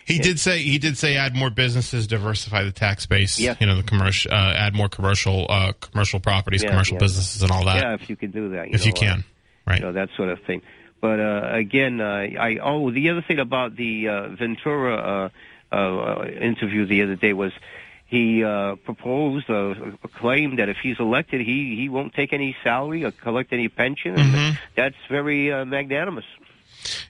[0.06, 3.40] He did say he did say add more businesses, diversify the tax base.
[3.40, 3.56] Yeah.
[3.60, 7.00] You know, the commercial, uh, add more commercial, uh, commercial properties, Yeah, commercial yeah.
[7.00, 7.78] businesses, and all that.
[7.78, 9.24] yeah, if you can do that, you if know, you uh, can,
[9.66, 9.80] right?
[9.80, 10.62] you know that sort of thing.
[11.02, 15.32] But uh, again, uh, I oh the other thing about the uh, Ventura
[15.72, 17.52] uh, uh, interview the other day was
[18.14, 19.74] he uh, proposed uh,
[20.04, 23.70] a claim that if he's elected, he he won't take any salary or collect any
[23.70, 24.16] pension.
[24.16, 24.56] Mm-hmm.
[24.76, 26.26] That's very uh, magnanimous.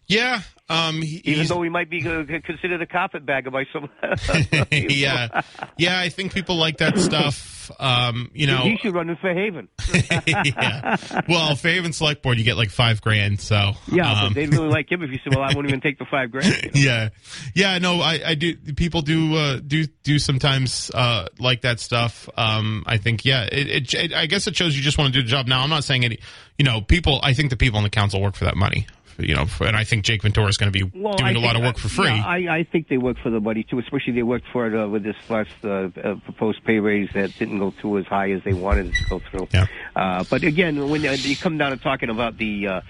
[0.08, 0.44] yeah.
[0.74, 1.02] Um.
[1.02, 3.90] He, Even though he might be uh, considered a carpetbagger by some.
[4.72, 5.42] yeah,
[5.78, 6.00] yeah.
[6.00, 7.72] I think people like that stuff.
[7.80, 8.32] Um.
[8.34, 8.64] You know.
[8.64, 9.70] he should run in Fairhaven.
[10.46, 10.98] yeah.
[11.30, 13.40] Well, Fairhaven Select Board, you get like five grand.
[13.40, 16.00] So Yeah, um, they'd really like him if you said, "Well, I won't even take
[16.00, 16.72] the five grand." you know?
[16.74, 17.10] yeah,
[17.54, 17.78] yeah.
[17.78, 18.56] No, I, I do.
[18.56, 22.30] People do uh, do do sometimes uh, like that stuff.
[22.36, 23.44] Um, I think, yeah.
[23.44, 25.48] It, it, it, I guess it shows you just want to do the job.
[25.48, 26.20] Now, I'm not saying any.
[26.58, 27.20] You know, people.
[27.24, 28.88] I think the people in the council work for that money.
[29.18, 31.44] You know, and I think Jake Ventura is going to be Well, doing I a
[31.44, 32.08] lot of work for free.
[32.08, 34.76] Yeah, I, I think they work for the money too, especially they worked for it
[34.76, 35.68] uh, with this last uh,
[36.04, 39.10] uh, proposed pay raise that didn't go through as high as they wanted it to
[39.10, 39.48] go through.
[39.54, 39.68] Yeah.
[39.96, 42.82] Uh, but again, when uh, you come down to talking about the uh,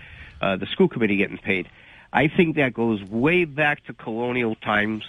[0.42, 1.68] uh, the school committee getting paid,
[2.12, 5.04] I think that goes way back to colonial times.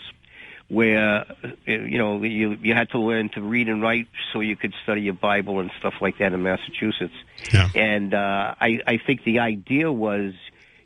[0.68, 4.56] Where uh, you know you you had to learn to read and write so you
[4.56, 7.12] could study your Bible and stuff like that in Massachusetts.
[7.52, 7.68] Yeah.
[7.74, 10.32] And uh, I, I think the idea was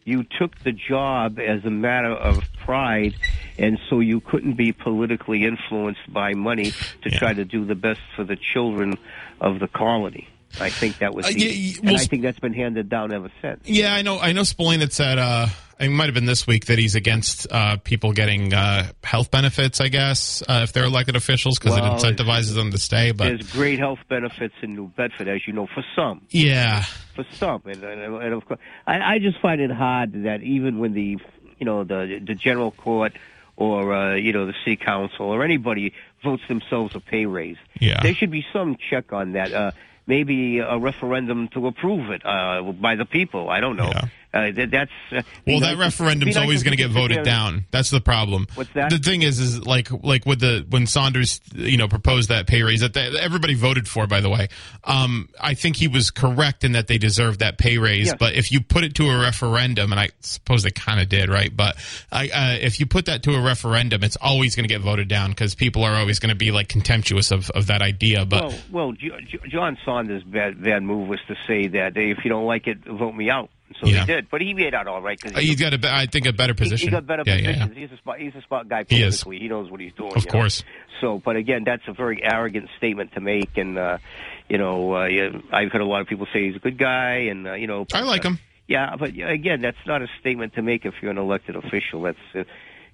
[0.08, 3.14] you took the job as a matter of pride,
[3.58, 6.70] and so you couldn't be politically influenced by money
[7.02, 7.18] to Yeah.
[7.18, 8.96] try to do the best for the children
[9.40, 10.26] of the colony.
[10.60, 13.12] I think that was, Uh, the, yeah, yeah, and I think that's been handed down
[13.12, 13.60] ever since.
[13.66, 14.18] Yeah, I know.
[14.18, 14.44] I know.
[14.44, 15.48] Spillane had said, uh,
[15.80, 19.80] it might have been this week that he's against uh, people getting uh, health benefits.
[19.80, 23.12] I guess uh, if they're elected officials because Well, it incentivizes them to stay.
[23.12, 26.22] But There's great health benefits in New Bedford, as you know, for some.
[26.30, 26.82] yeah,
[27.14, 30.78] for some, and, and, and of course, I, I just find it hard that even
[30.78, 31.18] when the,
[31.58, 33.12] you know, the the general court
[33.56, 38.00] or uh, you know the city council or anybody votes themselves a pay raise, Yeah.
[38.02, 39.52] there should be some check on that.
[39.52, 39.70] Uh,
[40.06, 43.50] maybe a referendum to approve it uh, by the people.
[43.50, 43.90] I don't know.
[43.94, 44.06] Yeah.
[44.38, 47.66] Uh, that, that's uh, Well, that if- referendum's nice always going to get voted down.
[47.70, 48.46] That's the problem.
[48.54, 48.90] What's that?
[48.90, 52.62] The thing is, is like like with the when Saunders, you know, proposed that pay
[52.62, 54.06] raise that they, everybody voted for.
[54.06, 54.48] By the way,
[54.84, 58.06] um, I think he was correct in that they deserved that pay raise.
[58.06, 58.16] Yes.
[58.18, 61.28] But if you put it to a referendum, and I suppose they kind of did,
[61.28, 61.54] right?
[61.54, 61.76] But
[62.12, 65.08] I, uh, if you put that to a referendum, it's always going to get voted
[65.08, 68.24] down because people are always going to be like contemptuous of, of that idea.
[68.24, 72.10] But Well, well, Jo- Jo- John Saunders' bad, bad move was to say that hey,
[72.10, 73.50] if you don't like it, vote me out.
[73.80, 74.04] So Yeah.
[74.06, 76.26] they did, but he made out all right because uh, he's got a, I think,
[76.26, 76.88] a better He- position.
[76.88, 77.72] He got better yeah, positions.
[77.74, 77.80] yeah.
[77.82, 78.18] He's a spot.
[78.18, 79.22] He's a spot guy He is.
[79.22, 79.38] politically.
[79.44, 80.12] He, knows what he's doing.
[80.16, 80.32] Of you know.
[80.32, 80.64] course.
[81.00, 83.98] So, but again, that's a very arrogant statement to make, and uh,
[84.48, 85.08] you know, uh,
[85.52, 87.86] I've heard a lot of people say he's a good guy, and uh, you know,
[87.94, 88.38] I like him.
[88.66, 92.02] yeah, but again, that's not a statement to make if you're an elected official.
[92.02, 92.44] That's uh,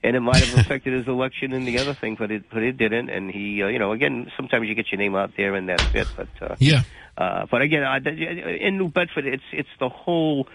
[0.05, 2.77] and it might have affected his election and the other thing, but it but it
[2.77, 3.09] didn't.
[3.09, 5.87] And he, uh, you know, again, sometimes you get your name out there and that's
[5.95, 6.09] it.
[6.15, 6.83] But uh, Yeah.
[7.17, 10.47] uh, but again, uh, in New Bedford, it's it's the whole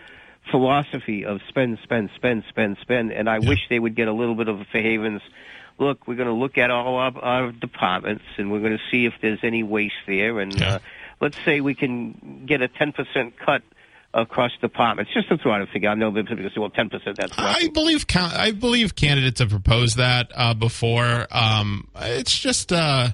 [0.51, 3.11] philosophy of spend, spend, spend, spend, spend.
[3.11, 3.49] And I Yeah.
[3.49, 5.21] wish they would get a little bit of Fairhaven's.
[5.79, 9.05] Look, we're going to look at all our, our departments, and we're going to see
[9.05, 10.39] if there's any waste there.
[10.39, 10.75] And Yeah.
[10.75, 10.79] uh,
[11.21, 12.93] let's say we can get a 10%
[13.37, 13.63] cut
[14.13, 15.89] across departments, just to throw out a figure.
[15.89, 20.31] I know people say, well, 10%, that's I believe I believe candidates have proposed that
[20.33, 21.27] uh, before.
[21.31, 23.09] Um, it's just uh,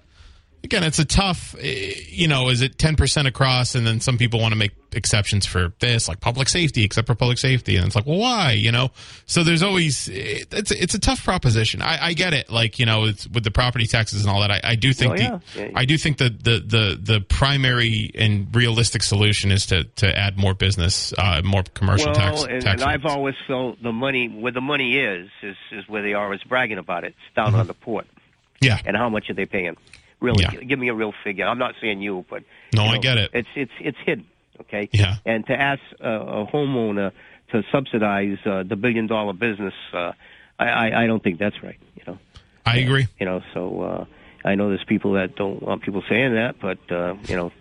[0.66, 3.76] again, it's a tough, eh, you know, is it 10% across?
[3.76, 7.16] And then some people want to make exceptions for this, like public safety, except for
[7.16, 7.76] public safety.
[7.78, 8.52] And it's like, well, why?
[8.52, 8.92] You know?
[9.26, 11.82] So there's always, eh, it's, it's a tough proposition.
[11.82, 12.50] I, I get it.
[12.50, 14.52] Like, you know, it's with the property taxes and all that.
[14.52, 15.40] I, I do think, Oh, yeah.
[15.56, 15.72] the, Yeah.
[15.76, 20.38] I do think that the, the, the primary and realistic solution is to, to add
[20.38, 22.44] more business, uh, more commercial well, tax.
[22.44, 26.02] and, tax and I've always felt the money where the money is is is where
[26.02, 27.08] they are always bragging about it.
[27.08, 27.60] It's down Mm-hmm.
[27.60, 28.08] on the port.
[28.62, 28.80] yeah.
[28.86, 29.76] And how much are they paying?
[30.26, 30.52] Really, Yeah.
[30.70, 31.46] Give me a real figure.
[31.46, 32.44] I'm not saying you, but
[32.76, 33.30] No, you I get it.
[33.34, 34.26] It's it's it's hidden.
[34.62, 34.90] Okay.
[34.94, 35.16] Yeah.
[35.26, 37.12] And to ask uh, a homeowner
[37.52, 40.12] to subsidize uh, the billion dollar business, uh,
[40.58, 41.80] I, I I don't think that's right.
[41.98, 42.18] You know.
[42.66, 43.08] I agree.
[43.20, 43.42] You know.
[43.54, 44.06] So uh,
[44.50, 47.52] I know there's people that don't want people saying that, but uh, you know.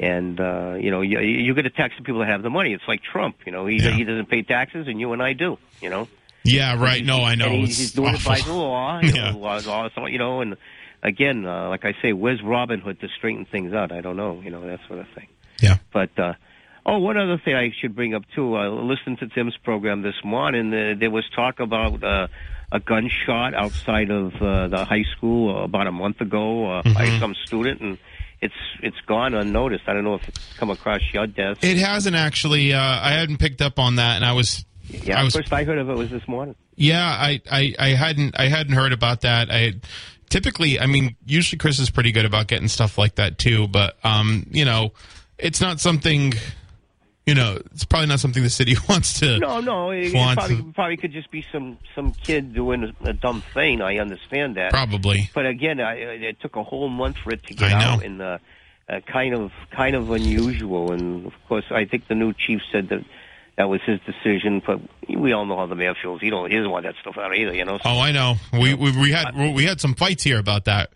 [0.00, 2.72] And uh, you know, you, you're going to tax the people that have the money.
[2.72, 3.34] It's like Trump.
[3.44, 3.90] You know, he Yeah.
[3.90, 5.58] he doesn't pay taxes, and you and I do.
[5.82, 6.06] You know,
[6.44, 7.04] Yeah, right.
[7.04, 7.46] No, I know.
[7.46, 9.00] and he- It's he's doing it by the law.
[9.02, 9.32] You Yeah.
[9.32, 10.56] know, law, you know, and
[11.02, 13.92] again, uh, like I say, where's Robin Hood to straighten things out?
[13.92, 14.40] I don't know.
[14.40, 15.28] You know, that sort of thing.
[15.60, 15.76] Yeah.
[15.92, 16.34] But uh,
[16.86, 18.54] oh, one other thing I should bring up too.
[18.56, 20.72] I listened to Tim's program this morning.
[20.72, 22.28] Uh, there was talk about uh,
[22.70, 27.20] a gunshot outside of uh, the high school about a month ago uh, by Mm-hmm.
[27.20, 27.98] some student, and
[28.40, 29.84] it's it's gone unnoticed.
[29.88, 31.64] I don't know if it's come across your desk.
[31.64, 32.72] It hasn't actually.
[32.72, 34.64] Uh, I hadn't picked up on that, and I was.
[34.88, 35.34] yeah, I was.
[35.34, 36.54] first I heard of it was this morning.
[36.76, 38.38] Yeah, I, I, I hadn't.
[38.38, 39.50] I hadn't heard about that.
[39.50, 39.72] I
[40.28, 40.78] typically.
[40.80, 43.68] I mean, usually Chris is pretty good about getting stuff like that too.
[43.68, 44.92] But um, you know,
[45.38, 46.34] it's not something.
[47.26, 49.38] You know, it's probably not something the city wants to.
[49.38, 53.42] No, no, it, it probably probably could just be some some kid doing a, dumb
[53.52, 53.82] thing.
[53.82, 54.70] I understand that.
[54.72, 55.30] Probably.
[55.34, 58.38] But again, I, it took a whole month for it to get out, and uh,
[58.88, 60.92] uh, kind of kind of unusual.
[60.92, 63.04] And of course, I think the new chief said that
[63.58, 64.62] that was his decision.
[64.66, 66.20] But we all know how the mayor feels.
[66.22, 67.52] He don't he doesn't want that stuff out either.
[67.54, 67.78] You know.
[67.84, 68.36] Oh, I know.
[68.52, 70.90] We, we we had we had some fights here about that.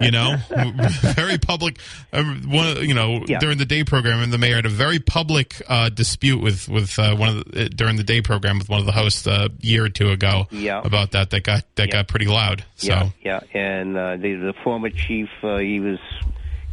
[0.00, 0.36] You know,
[1.14, 1.78] very public.
[2.12, 3.38] Uh, one, you know, Yeah.
[3.40, 6.98] during the day program, and the mayor had a very public uh, dispute with with
[6.98, 9.50] uh, one of the, uh, during the day program with one of the hosts a
[9.60, 10.46] year or two ago.
[10.50, 10.80] Yeah.
[10.84, 11.92] About that, that got that Yeah.
[11.92, 12.64] got pretty loud.
[12.76, 13.40] So Yeah, yeah.
[13.52, 15.98] And uh, the the former chief, uh, he was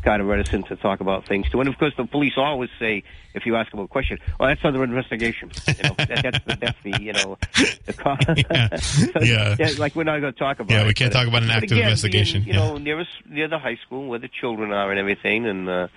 [0.04, 1.60] kind of reticent to talk about things too.
[1.60, 4.64] And of course, the police always say, if you ask them a question, "Oh, that's
[4.64, 7.38] under investigation." You know, that, that's the, that's the you know
[7.86, 8.18] the co-
[9.22, 9.56] Yeah.
[9.60, 9.72] Yeah.
[9.78, 10.74] Like we're not going to talk about.
[10.74, 12.44] Yeah, it, we can't talk about an active again, investigation.
[12.44, 15.46] being, you know, near us, near the high school where the children are and everything,
[15.46, 15.88] and uh,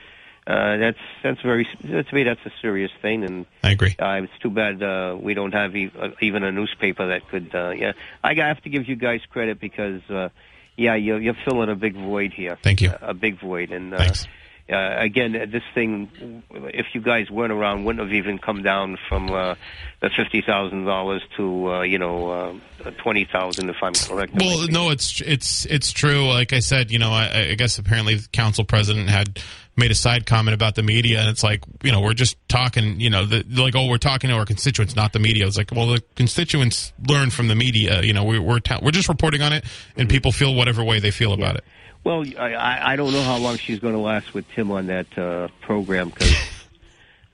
[0.47, 3.97] uh, that's that's very to me that's a serious thing, and I agree.
[3.99, 7.55] uh, it's too bad uh, we don't have e- uh, even a newspaper that could.
[7.55, 10.29] Uh, yeah, I have to give you guys credit because, uh,
[10.77, 12.57] yeah, you're, you're filling a big void here.
[12.63, 12.91] Thank you.
[13.01, 14.27] A, a big void, and uh, Thanks.
[14.71, 19.31] uh, again, this thing, if you guys weren't around, wouldn't have even come down from
[19.31, 19.55] uh,
[20.01, 24.35] the fifty thousand dollars to uh, you know uh, twenty thousand, if I'm correct.
[24.35, 26.27] Well, no, it's it's it's true.
[26.29, 29.39] Like I said, you know, I, I guess apparently the council president had
[29.77, 33.01] made a side comment about the media, and it's like, you know, we're just talking,
[33.01, 35.47] you know, the, like, oh, we're talking to our constituents, not the media.
[35.47, 38.03] It's like, well, the constituents learn from the media.
[38.03, 39.65] You know, we, we're ta- we're just reporting on it,
[39.97, 41.65] and people feel whatever way they feel about it.
[42.05, 44.87] Well, I, I I don't know how long she's going to last with Tim on
[44.89, 46.35] that uh, program because.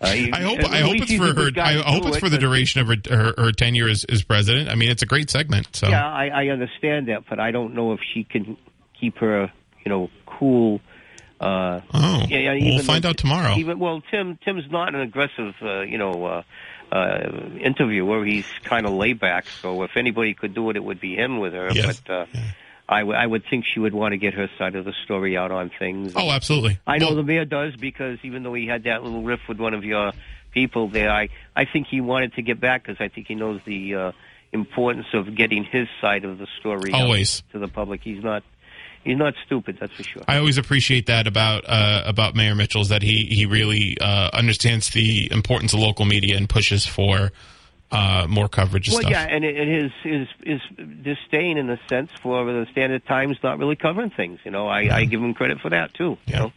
[0.00, 1.50] Uh, he- I hope I hope it's for her.
[1.60, 4.68] I hope it's it, for the duration of her, her her tenure as, as president.
[4.70, 5.74] I mean, it's a great segment.
[5.76, 8.56] So Yeah, I, I understand that, but I don't know if she can
[8.98, 9.52] keep her,
[9.84, 10.80] you know, cool.
[11.40, 13.54] Uh, oh, yeah, yeah, we'll find though- out tomorrow.
[13.56, 16.42] Even well, Tim Tim's not an aggressive, uh, you know, uh,
[16.94, 18.24] uh, interviewer.
[18.24, 19.46] He's kind of laid back.
[19.62, 21.70] So if anybody could do it, it would be him with her.
[21.72, 22.00] Yes.
[22.06, 22.26] But uh,
[22.88, 25.36] I, w- I would think she would want to get her side of the story
[25.36, 26.12] out on things.
[26.16, 26.78] oh, absolutely.
[26.86, 29.58] I know Well, the mayor does because even though he had that little riff with
[29.60, 30.12] one of your
[30.52, 33.60] people there, I I think he wanted to get back because I think he knows
[33.64, 34.12] the uh,
[34.52, 37.42] importance of getting his side of the story out Always.
[37.52, 38.02] to the public.
[38.02, 38.42] He's not
[39.04, 40.22] he's not stupid, that's for sure.
[40.28, 44.90] I always appreciate that about uh, about Mayor Mitchell's that he he really uh, understands
[44.90, 47.32] the importance of local media and pushes for
[47.92, 49.10] uh, more coverage well, stuff.
[49.10, 50.60] yeah, and, it- and his his his
[51.02, 54.38] disdain in a sense for the Standard Times not really covering things.
[54.44, 56.16] You know, I, I give him credit for that too.
[56.26, 56.36] Yeah.
[56.36, 56.52] You know,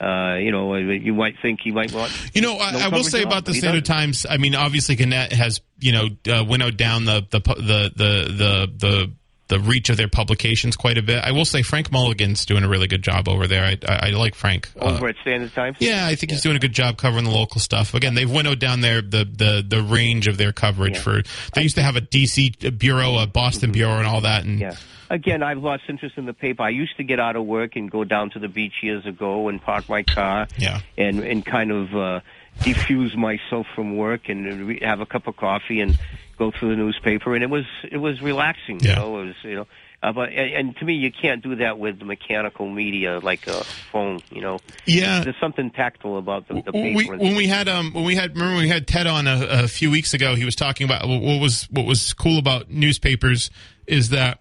[0.00, 2.12] uh, you know, you might think he might want.
[2.32, 3.84] You know, I, no I will say all, about the Standard.
[3.84, 4.24] Times.
[4.30, 8.72] I mean, obviously, Gannett has you know uh, winnowed down the the the the the
[8.78, 9.12] the
[9.48, 11.22] the reach of their publications quite a bit.
[11.24, 13.64] I will say Frank Mulligan's doing a really good job over there.
[13.64, 14.70] I I, I like Frank.
[14.80, 15.76] Uh, over at Standard Times.
[15.80, 17.94] yeah, I think he's doing a good job covering the local stuff.
[17.94, 20.94] Again, they've winnowed down their the the, the range of their coverage.
[20.96, 21.00] Yeah.
[21.02, 21.22] For
[21.54, 24.44] they used to have a DC bureau, a Boston bureau, and all that.
[24.44, 24.76] And Yeah.
[25.10, 26.62] Again, I've lost interest in the paper.
[26.62, 29.48] I used to get out of work and go down to the beach years ago
[29.48, 30.80] and park my car Yeah.
[30.98, 32.20] and and kind of uh,
[32.60, 35.98] defuse myself from work and re- have a cup of coffee and
[36.38, 38.80] go through the newspaper, and it was it was relaxing.
[38.80, 38.90] Yeah.
[38.90, 39.66] You know, it was you know.
[40.00, 43.64] Uh, but and, and to me, you can't do that with mechanical media like a
[43.90, 44.20] phone.
[44.30, 45.24] You know, Yeah.
[45.24, 46.96] there's something tactile about the, the paper.
[46.96, 49.46] we, when we had um when we had remember when we had Ted on a,
[49.64, 53.50] a few weeks ago he was talking about what was what was cool about newspapers
[53.88, 54.38] is that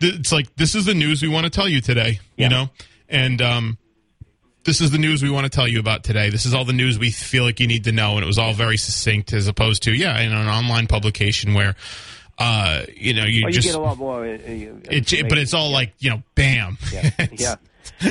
[0.00, 2.44] th- it's like this is the news we want to tell you today Yeah.
[2.46, 2.70] you know
[3.08, 3.78] and um
[4.66, 6.72] this is the news we want to tell you about today this is all the
[6.72, 9.46] news we feel like you need to know and it was all very succinct as
[9.46, 11.74] opposed to yeah in an online publication where
[12.38, 14.24] uh you know you you just get a lot more.
[14.24, 17.54] Uh, uh, it, but it's all like you know bam yeah, yeah,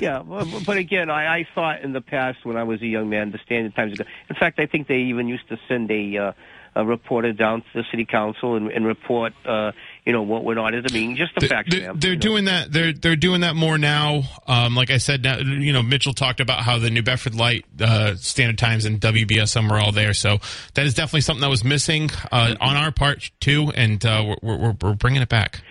[0.02, 0.24] yeah.
[0.66, 3.40] But, again, I, I thought in the past when I was a young man, the
[3.40, 3.94] Standard Times.
[3.94, 4.10] Ago.
[4.30, 6.32] In fact, I think they even used to send a, uh,
[6.76, 9.72] a reporter down to the city council and, and report, uh,
[10.06, 11.16] you know, what went on at the meeting.
[11.16, 12.00] Just the facts, they're, ma'am.
[12.00, 12.20] they're know.
[12.20, 12.72] doing that.
[12.72, 14.24] They're they're doing that more now.
[14.46, 17.66] Um, like I said, now, you know, Mitchell talked about how the New Bedford Light,
[17.80, 20.14] uh, Standard Times, and WBSM were all there.
[20.14, 20.40] So
[20.74, 24.58] that is definitely something that was missing uh, on our part too, and uh, we're,
[24.58, 25.62] we're we're bringing it back.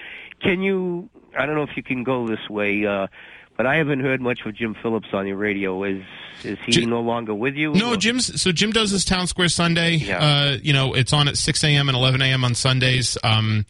[0.41, 1.11] Can you?
[1.39, 3.09] I don't know if you can go this way, uh,
[3.57, 5.83] but I haven't heard much of Jim Phillips on your radio.
[5.85, 6.03] Is
[6.43, 7.73] is he Jim- no longer with you?
[7.75, 9.97] No, Or- Jim's so Jim does his Town Square Sunday.
[9.97, 10.19] Yeah.
[10.19, 11.89] Uh, you know, it's on at six a.m.
[11.89, 12.45] and eleven a.m.
[12.45, 13.17] on Sundays.
[13.23, 13.65] Um,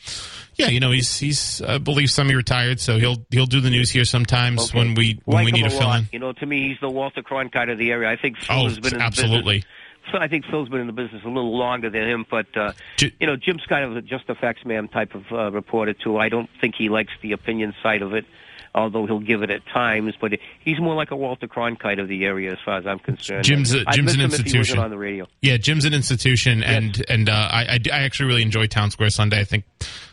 [0.56, 4.04] yeah, you know, he's he's I believe semi-retired, so he'll he'll do the news here
[4.04, 4.78] sometimes Okay.
[4.78, 6.08] when we when like we need a fill-in.
[6.12, 8.08] You know, to me, he's the Walter Cronkite of the area.
[8.10, 9.56] I think Phil Oh, has been in the absolutely.
[9.58, 9.70] business.
[10.12, 12.72] So I think Phil's been in the business a little longer than him, but uh,
[12.98, 15.94] J- you know, Jim's kind of a just a facts man type of uh, reporter
[15.94, 16.18] too.
[16.18, 18.26] I don't think he likes the opinion side of it,
[18.74, 20.14] although he'll give it at times.
[20.20, 23.44] But he's more like a Walter Cronkite of the area, as far as I'm concerned.
[23.44, 24.78] Jim's a- Jim's an him If he institution.
[24.78, 25.26] on the radio.
[25.42, 29.10] Yeah, Jim's an institution, and and uh, I, I I actually really enjoy Town Square
[29.10, 29.40] Sunday.
[29.40, 29.64] I think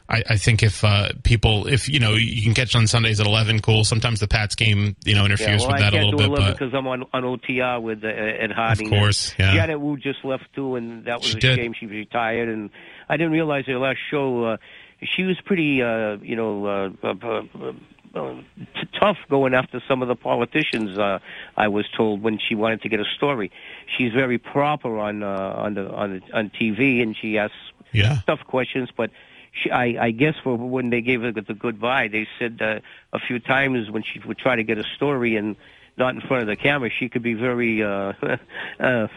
[0.10, 3.26] I, I think if uh, people if you know you can catch on Sundays at
[3.28, 3.84] eleven, cool.
[3.84, 6.52] Sometimes the Pats game you know Yeah, interferes well, with that a little bit, but
[6.60, 8.88] because I'm on on OTR with uh, Ed Harding.
[8.94, 9.54] Of course, yeah.
[9.54, 11.58] Janet Wu just left too, and that was She a did.
[11.58, 11.74] shame.
[11.80, 12.70] She retired, and
[13.08, 14.44] I didn't realize her last show.
[14.44, 14.58] Uh,
[15.04, 16.66] she was pretty, uh, you know,
[17.02, 17.44] uh, uh,
[18.14, 18.34] uh,
[18.76, 20.98] t- tough going after some of the politicians.
[20.98, 21.20] Uh,
[21.56, 23.52] I was told when she wanted to get a story,
[23.98, 27.56] she's very proper on uh, on the on the, on TV, and she asks
[27.92, 28.20] yeah.
[28.28, 29.12] tough questions, but
[29.52, 32.80] she, I, I guess for when they gave her the goodbye, they said uh,
[33.14, 35.56] a few times when she would try to get a story and
[36.02, 38.14] not in front of the camera, she could be very uh,
[38.80, 39.08] uh,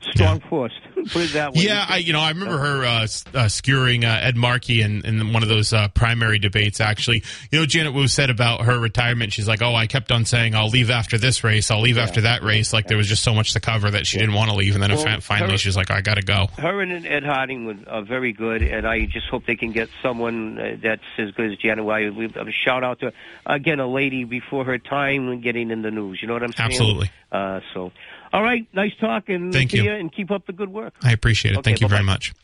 [0.00, 0.80] strong forced.
[1.12, 1.62] Put it that way.
[1.64, 5.32] Yeah, I you know I remember her uh, uh, skewering uh, Ed Markey in, in
[5.32, 6.80] one of those uh, primary debates.
[6.80, 9.32] Actually, you know Janet Wu said about her retirement.
[9.32, 11.70] She's like, "Oh, I kept on saying I'll leave after this race.
[11.70, 14.18] I'll leave after that race." Like there was just so much to cover that she
[14.18, 16.48] didn't want to leave, and then Well, finally her- she's like, "I got to go."
[16.58, 19.88] Her and Ed Harding were, are very good, and I just hope they can get
[20.02, 21.84] someone uh, that's as good as Janet.
[21.84, 22.32] We
[22.64, 23.12] shout out to
[23.44, 26.18] again a lady before her time getting in the news.
[26.22, 26.70] You know what I'm saying?
[26.70, 27.10] Absolutely.
[27.32, 27.90] Uh, so,
[28.32, 29.82] all right, nice talking Thank you.
[29.84, 30.94] you, and keep up the good work.
[31.02, 31.58] I appreciate it.
[31.58, 32.12] Okay, Thank you very bye-bye.
[32.12, 32.34] much.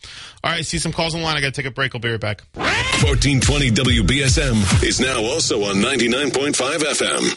[0.42, 1.36] All right, see some calls online.
[1.36, 1.94] I got to take a break.
[1.94, 2.42] I'll be right back.
[2.54, 7.34] 1420 WBSM is now also on 99.5 FM.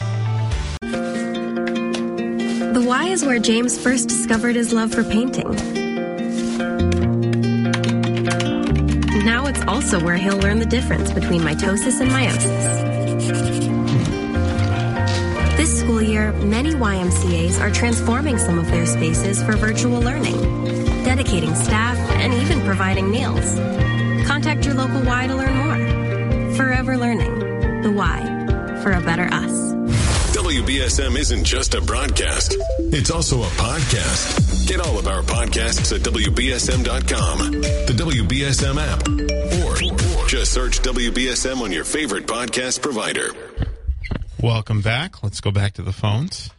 [2.74, 5.50] The Y is where James first discovered his love for painting.
[9.24, 13.85] Now it's also where he'll learn the difference between mitosis and meiosis.
[15.56, 20.36] This school year, many YMCAs are transforming some of their spaces for virtual learning,
[21.02, 23.54] dedicating staff, and even providing meals.
[24.28, 26.54] Contact your local Y to learn more.
[26.56, 27.82] Forever Learning.
[27.82, 28.80] The Y.
[28.82, 29.72] For a better us.
[30.36, 32.54] WBSM isn't just a broadcast,
[32.92, 34.68] it's also a podcast.
[34.68, 39.08] Get all of our podcasts at WBSM.com, the WBSM app,
[39.64, 43.30] or just search WBSM on your favorite podcast provider.
[44.46, 45.24] Welcome back.
[45.24, 46.50] Let's go back to the phones.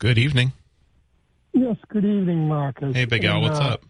[0.00, 0.52] Good evening.
[1.52, 2.92] Yes, good evening, Marcus.
[2.92, 3.84] Hey, Big Al, And, what's uh, up?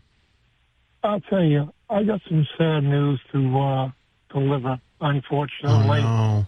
[1.03, 3.91] I'll tell you, I got some sad news to uh,
[4.31, 6.03] deliver, Oh, unfortunately.
[6.03, 6.47] no.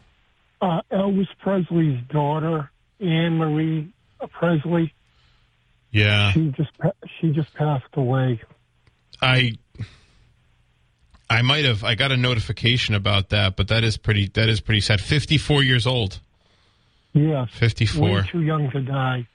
[0.61, 3.91] uh, Elvis Presley's daughter, Anne Marie
[4.33, 4.93] Presley,
[5.91, 6.33] Yeah.
[6.33, 6.71] she just
[7.23, 8.43] she just passed away.
[9.23, 9.53] I
[11.31, 14.61] I might have I got a notification about that, but that is pretty that is
[14.61, 15.01] pretty sad.
[15.01, 16.21] 54 years old.
[17.19, 18.09] Yes, 54.
[18.11, 19.27] way too young to die.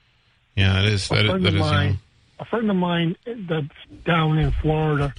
[0.56, 1.98] Yeah, it is A that, friend that of is mine, young.
[2.40, 5.14] a friend of mine that's down in Florida,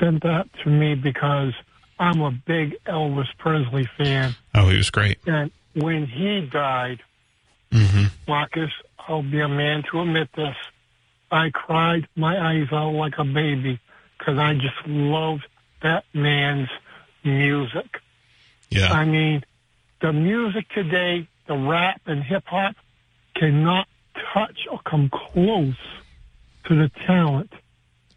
[0.00, 1.52] sent that to me because
[1.98, 4.34] I'm a big Elvis Presley fan.
[4.54, 5.18] Oh, he was great.
[5.26, 7.00] And when he died,
[7.70, 8.04] Mm-hmm.
[8.26, 10.56] Marcus, I'll be a man to admit this.
[11.30, 13.78] I cried my eyes out like a baby
[14.18, 15.46] because I just loved
[15.82, 16.70] that man's
[17.22, 18.00] music.
[18.70, 18.90] Yeah.
[18.90, 19.44] I mean,
[20.00, 22.76] the music today, the rap and hip hop,
[23.34, 23.88] cannot
[24.32, 25.74] touch or come close
[26.66, 27.52] to the talent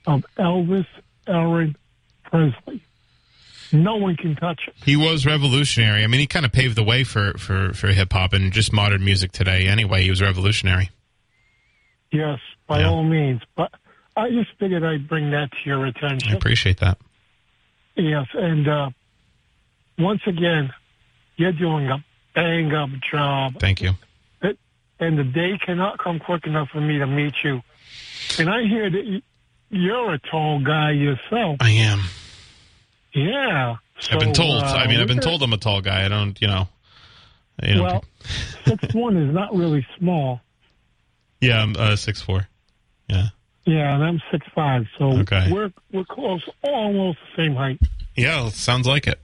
[0.05, 0.85] of Elvis
[1.27, 1.75] Aaron
[2.23, 2.83] Presley.
[3.73, 4.73] No one can touch it.
[4.83, 6.03] He was revolutionary.
[6.03, 8.73] I mean, he kind of paved the way for for for hip hop and just
[8.73, 9.67] modern music today.
[9.67, 10.89] Anyway, he was revolutionary.
[12.11, 12.89] Yes, by Yeah.
[12.89, 13.41] all means.
[13.55, 13.71] But
[14.17, 16.33] I just figured I'd bring that to your attention.
[16.33, 16.97] I appreciate that.
[17.95, 18.89] Yes, and uh,
[19.97, 20.71] once again,
[21.37, 22.03] you're doing a
[22.33, 23.59] bang up job.
[23.59, 23.91] Thank you.
[24.41, 24.57] It,
[24.99, 27.61] and the day cannot come quick enough for me to meet you.
[28.39, 29.21] And I hear that
[29.69, 31.57] you're a tall guy yourself.
[31.59, 32.01] I am.
[33.13, 33.75] Yeah.
[34.09, 34.63] I've been told.
[34.63, 36.05] uh, I mean, I've been told I'm a tall guy.
[36.05, 36.67] I don't, you know.
[37.61, 38.03] You know Well,
[38.65, 40.41] six one is not really small.
[41.41, 42.47] yeah, I'm uh, six four.
[43.07, 43.27] Yeah.
[43.65, 45.51] Yeah, and I'm six five, so Okay.
[45.51, 47.79] we're we're close, almost the same height.
[48.15, 49.19] Yeah, sounds like it.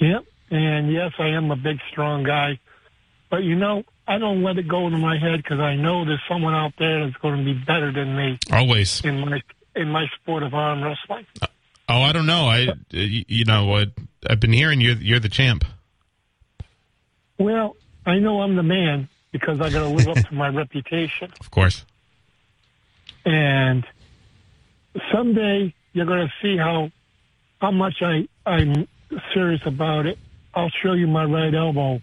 [0.00, 0.24] Yep.
[0.50, 2.58] And yes, I am a big, strong guy,
[3.30, 6.22] but you know, I don't let it go into my head because I know there's
[6.28, 9.02] someone out there that's going to be better than me Always.
[9.04, 9.42] in my
[9.76, 11.26] in my sport of arm wrestling.
[11.42, 11.46] Uh,
[11.90, 12.46] oh, I don't know.
[12.48, 13.88] I, you know, what
[14.28, 15.64] I've been hearing you're you're the champ.
[17.38, 17.76] Well,
[18.06, 21.30] I know I'm the man because I got to live up to my reputation.
[21.40, 21.84] Of course.
[23.26, 23.86] and
[25.12, 26.90] someday you're going to see how
[27.60, 28.88] how much I I'm
[29.34, 30.18] serious about it.
[30.54, 32.00] I'll show you my right elbow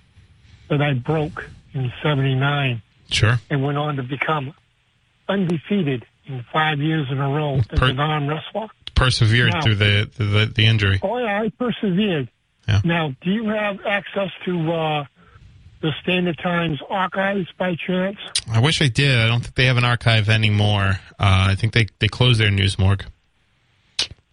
[0.69, 2.81] that I broke in '79
[3.11, 3.39] Sure.
[3.49, 4.53] and went on to become
[5.27, 8.67] undefeated in five years in a row as Per- an arm wrestler.
[8.95, 10.99] Persevered Now- through the, the the injury.
[11.03, 12.29] Oh yeah, I persevered.
[12.67, 12.81] Yeah.
[12.83, 15.05] Now, do you have access to uh,
[15.81, 18.17] the Standard Times archives by chance?
[18.51, 19.19] I wish I did.
[19.19, 20.99] I don't think they have an archive anymore.
[21.19, 23.05] Uh, I think they they closed their news morgue,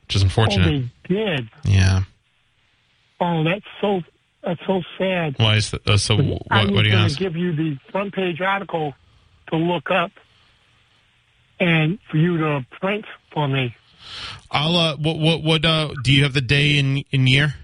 [0.07, 0.89] which is Oh, unfortunate.
[1.09, 1.49] they did.
[1.65, 2.03] yeah.
[3.25, 4.03] Oh, that's so
[4.43, 5.37] that's so sad.
[5.39, 5.89] Why is that?
[5.89, 8.95] Uh, so what, I was do you going to give you the front page article
[9.51, 10.11] to look up
[11.61, 13.77] and for you to print for me.
[14.51, 14.77] I'll.
[14.77, 15.65] Uh, what what what?
[15.65, 17.55] Uh, do you have the day in in year?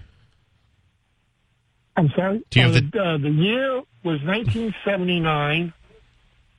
[1.97, 2.41] I'm sorry.
[2.49, 5.73] Do you have Uh, the- uh, the year was 1979,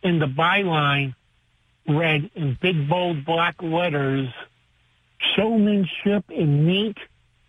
[0.04, 1.14] and the byline
[1.88, 4.28] read in big bold black letters:
[5.34, 6.98] "Showmanship in neat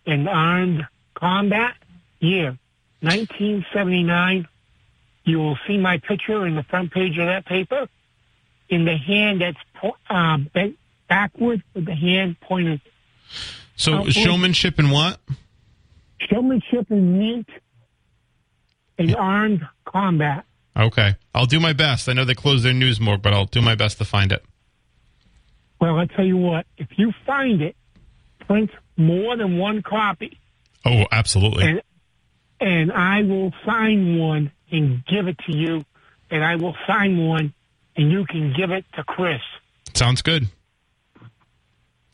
[0.05, 0.87] and armed
[1.21, 1.75] combat."
[2.19, 2.57] Year
[3.01, 4.47] 1979.
[5.23, 7.87] You will see my picture in the front page of that paper.
[8.69, 12.81] In the hand that's po- uh, bent backward, with the hand pointed.
[13.75, 15.19] So well- showmanship and what?
[16.29, 17.47] Showmanship in neat
[18.97, 20.45] and armed combat.
[20.77, 22.07] Okay, I'll do my best.
[22.07, 24.43] I know they closed their news morgue, but I'll do my best to find it.
[25.79, 27.75] Well, I'll tell you what, if you find it,
[28.47, 30.37] print more than one copy,
[30.85, 31.65] Oh, absolutely.
[31.65, 31.81] and
[32.59, 35.83] and I will sign one and give it to you,
[36.29, 37.53] and I will sign one,
[37.95, 39.41] and you can give it to Chris.
[39.93, 40.47] Sounds good.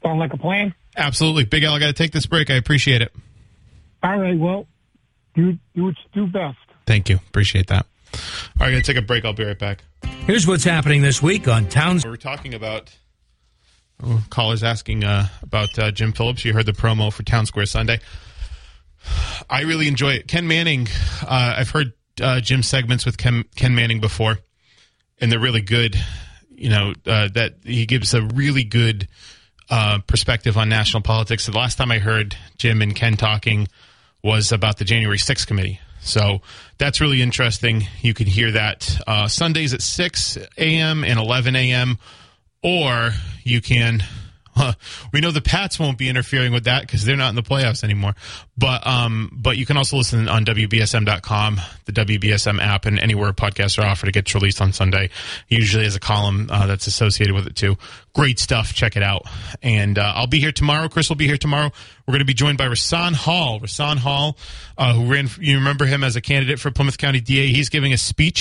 [0.03, 0.74] Sound like a plan?
[0.95, 1.74] Absolutely, Big Al.
[1.74, 2.49] I got to take this break.
[2.49, 3.13] I appreciate it.
[4.01, 4.38] All right.
[4.38, 4.68] Well,
[5.36, 6.57] you do what you do best.
[6.86, 7.18] Thank you.
[7.28, 7.86] Appreciate that.
[8.13, 9.26] All right, gonna take a break.
[9.26, 9.84] I'll be right back.
[10.26, 12.05] Here's what's happening this week on Towns.
[12.05, 12.95] We're talking about
[14.03, 16.45] oh, callers asking uh, about uh, Jim Phillips.
[16.45, 17.99] You heard the promo for Town Square Sunday.
[19.49, 20.27] I really enjoy it.
[20.27, 20.87] Ken Manning.
[21.21, 24.39] Uh, I've heard uh, Jim segments with Ken, Ken Manning before,
[25.19, 25.95] and they're really good.
[26.49, 29.07] You know uh, that he gives a really good
[29.69, 31.45] uh, perspective on national politics.
[31.45, 33.67] The last time I heard Jim and Ken talking
[34.23, 35.79] was about the January 6th committee.
[36.01, 36.41] So
[36.77, 37.83] that's really interesting.
[38.01, 41.03] You can hear that uh, Sundays at 6 a.m.
[41.03, 41.97] and 11 a.m.
[42.63, 43.11] Or
[43.43, 44.03] you can.
[45.13, 47.83] We know the Pats won't be interfering with that because they're not in the playoffs
[47.83, 48.13] anymore.
[48.57, 53.81] But um, but you can also listen on WBSM.com, the WBSM app, and anywhere podcasts
[53.81, 54.09] are offered.
[54.09, 55.09] It gets released on Sunday.
[55.47, 57.77] Usually as a column uh, that's associated with it too.
[58.13, 58.73] Great stuff.
[58.73, 59.27] Check it out.
[59.61, 60.89] And uh, I'll be here tomorrow.
[60.89, 61.71] Chris will be here tomorrow.
[62.07, 63.59] We're going to be joined by Rahsaan Hall.
[63.59, 64.37] Rahsaan Hall,
[64.77, 65.29] uh, who ran.
[65.39, 67.47] You remember him as a candidate for Plymouth County DA.
[67.47, 68.35] He's giving a speech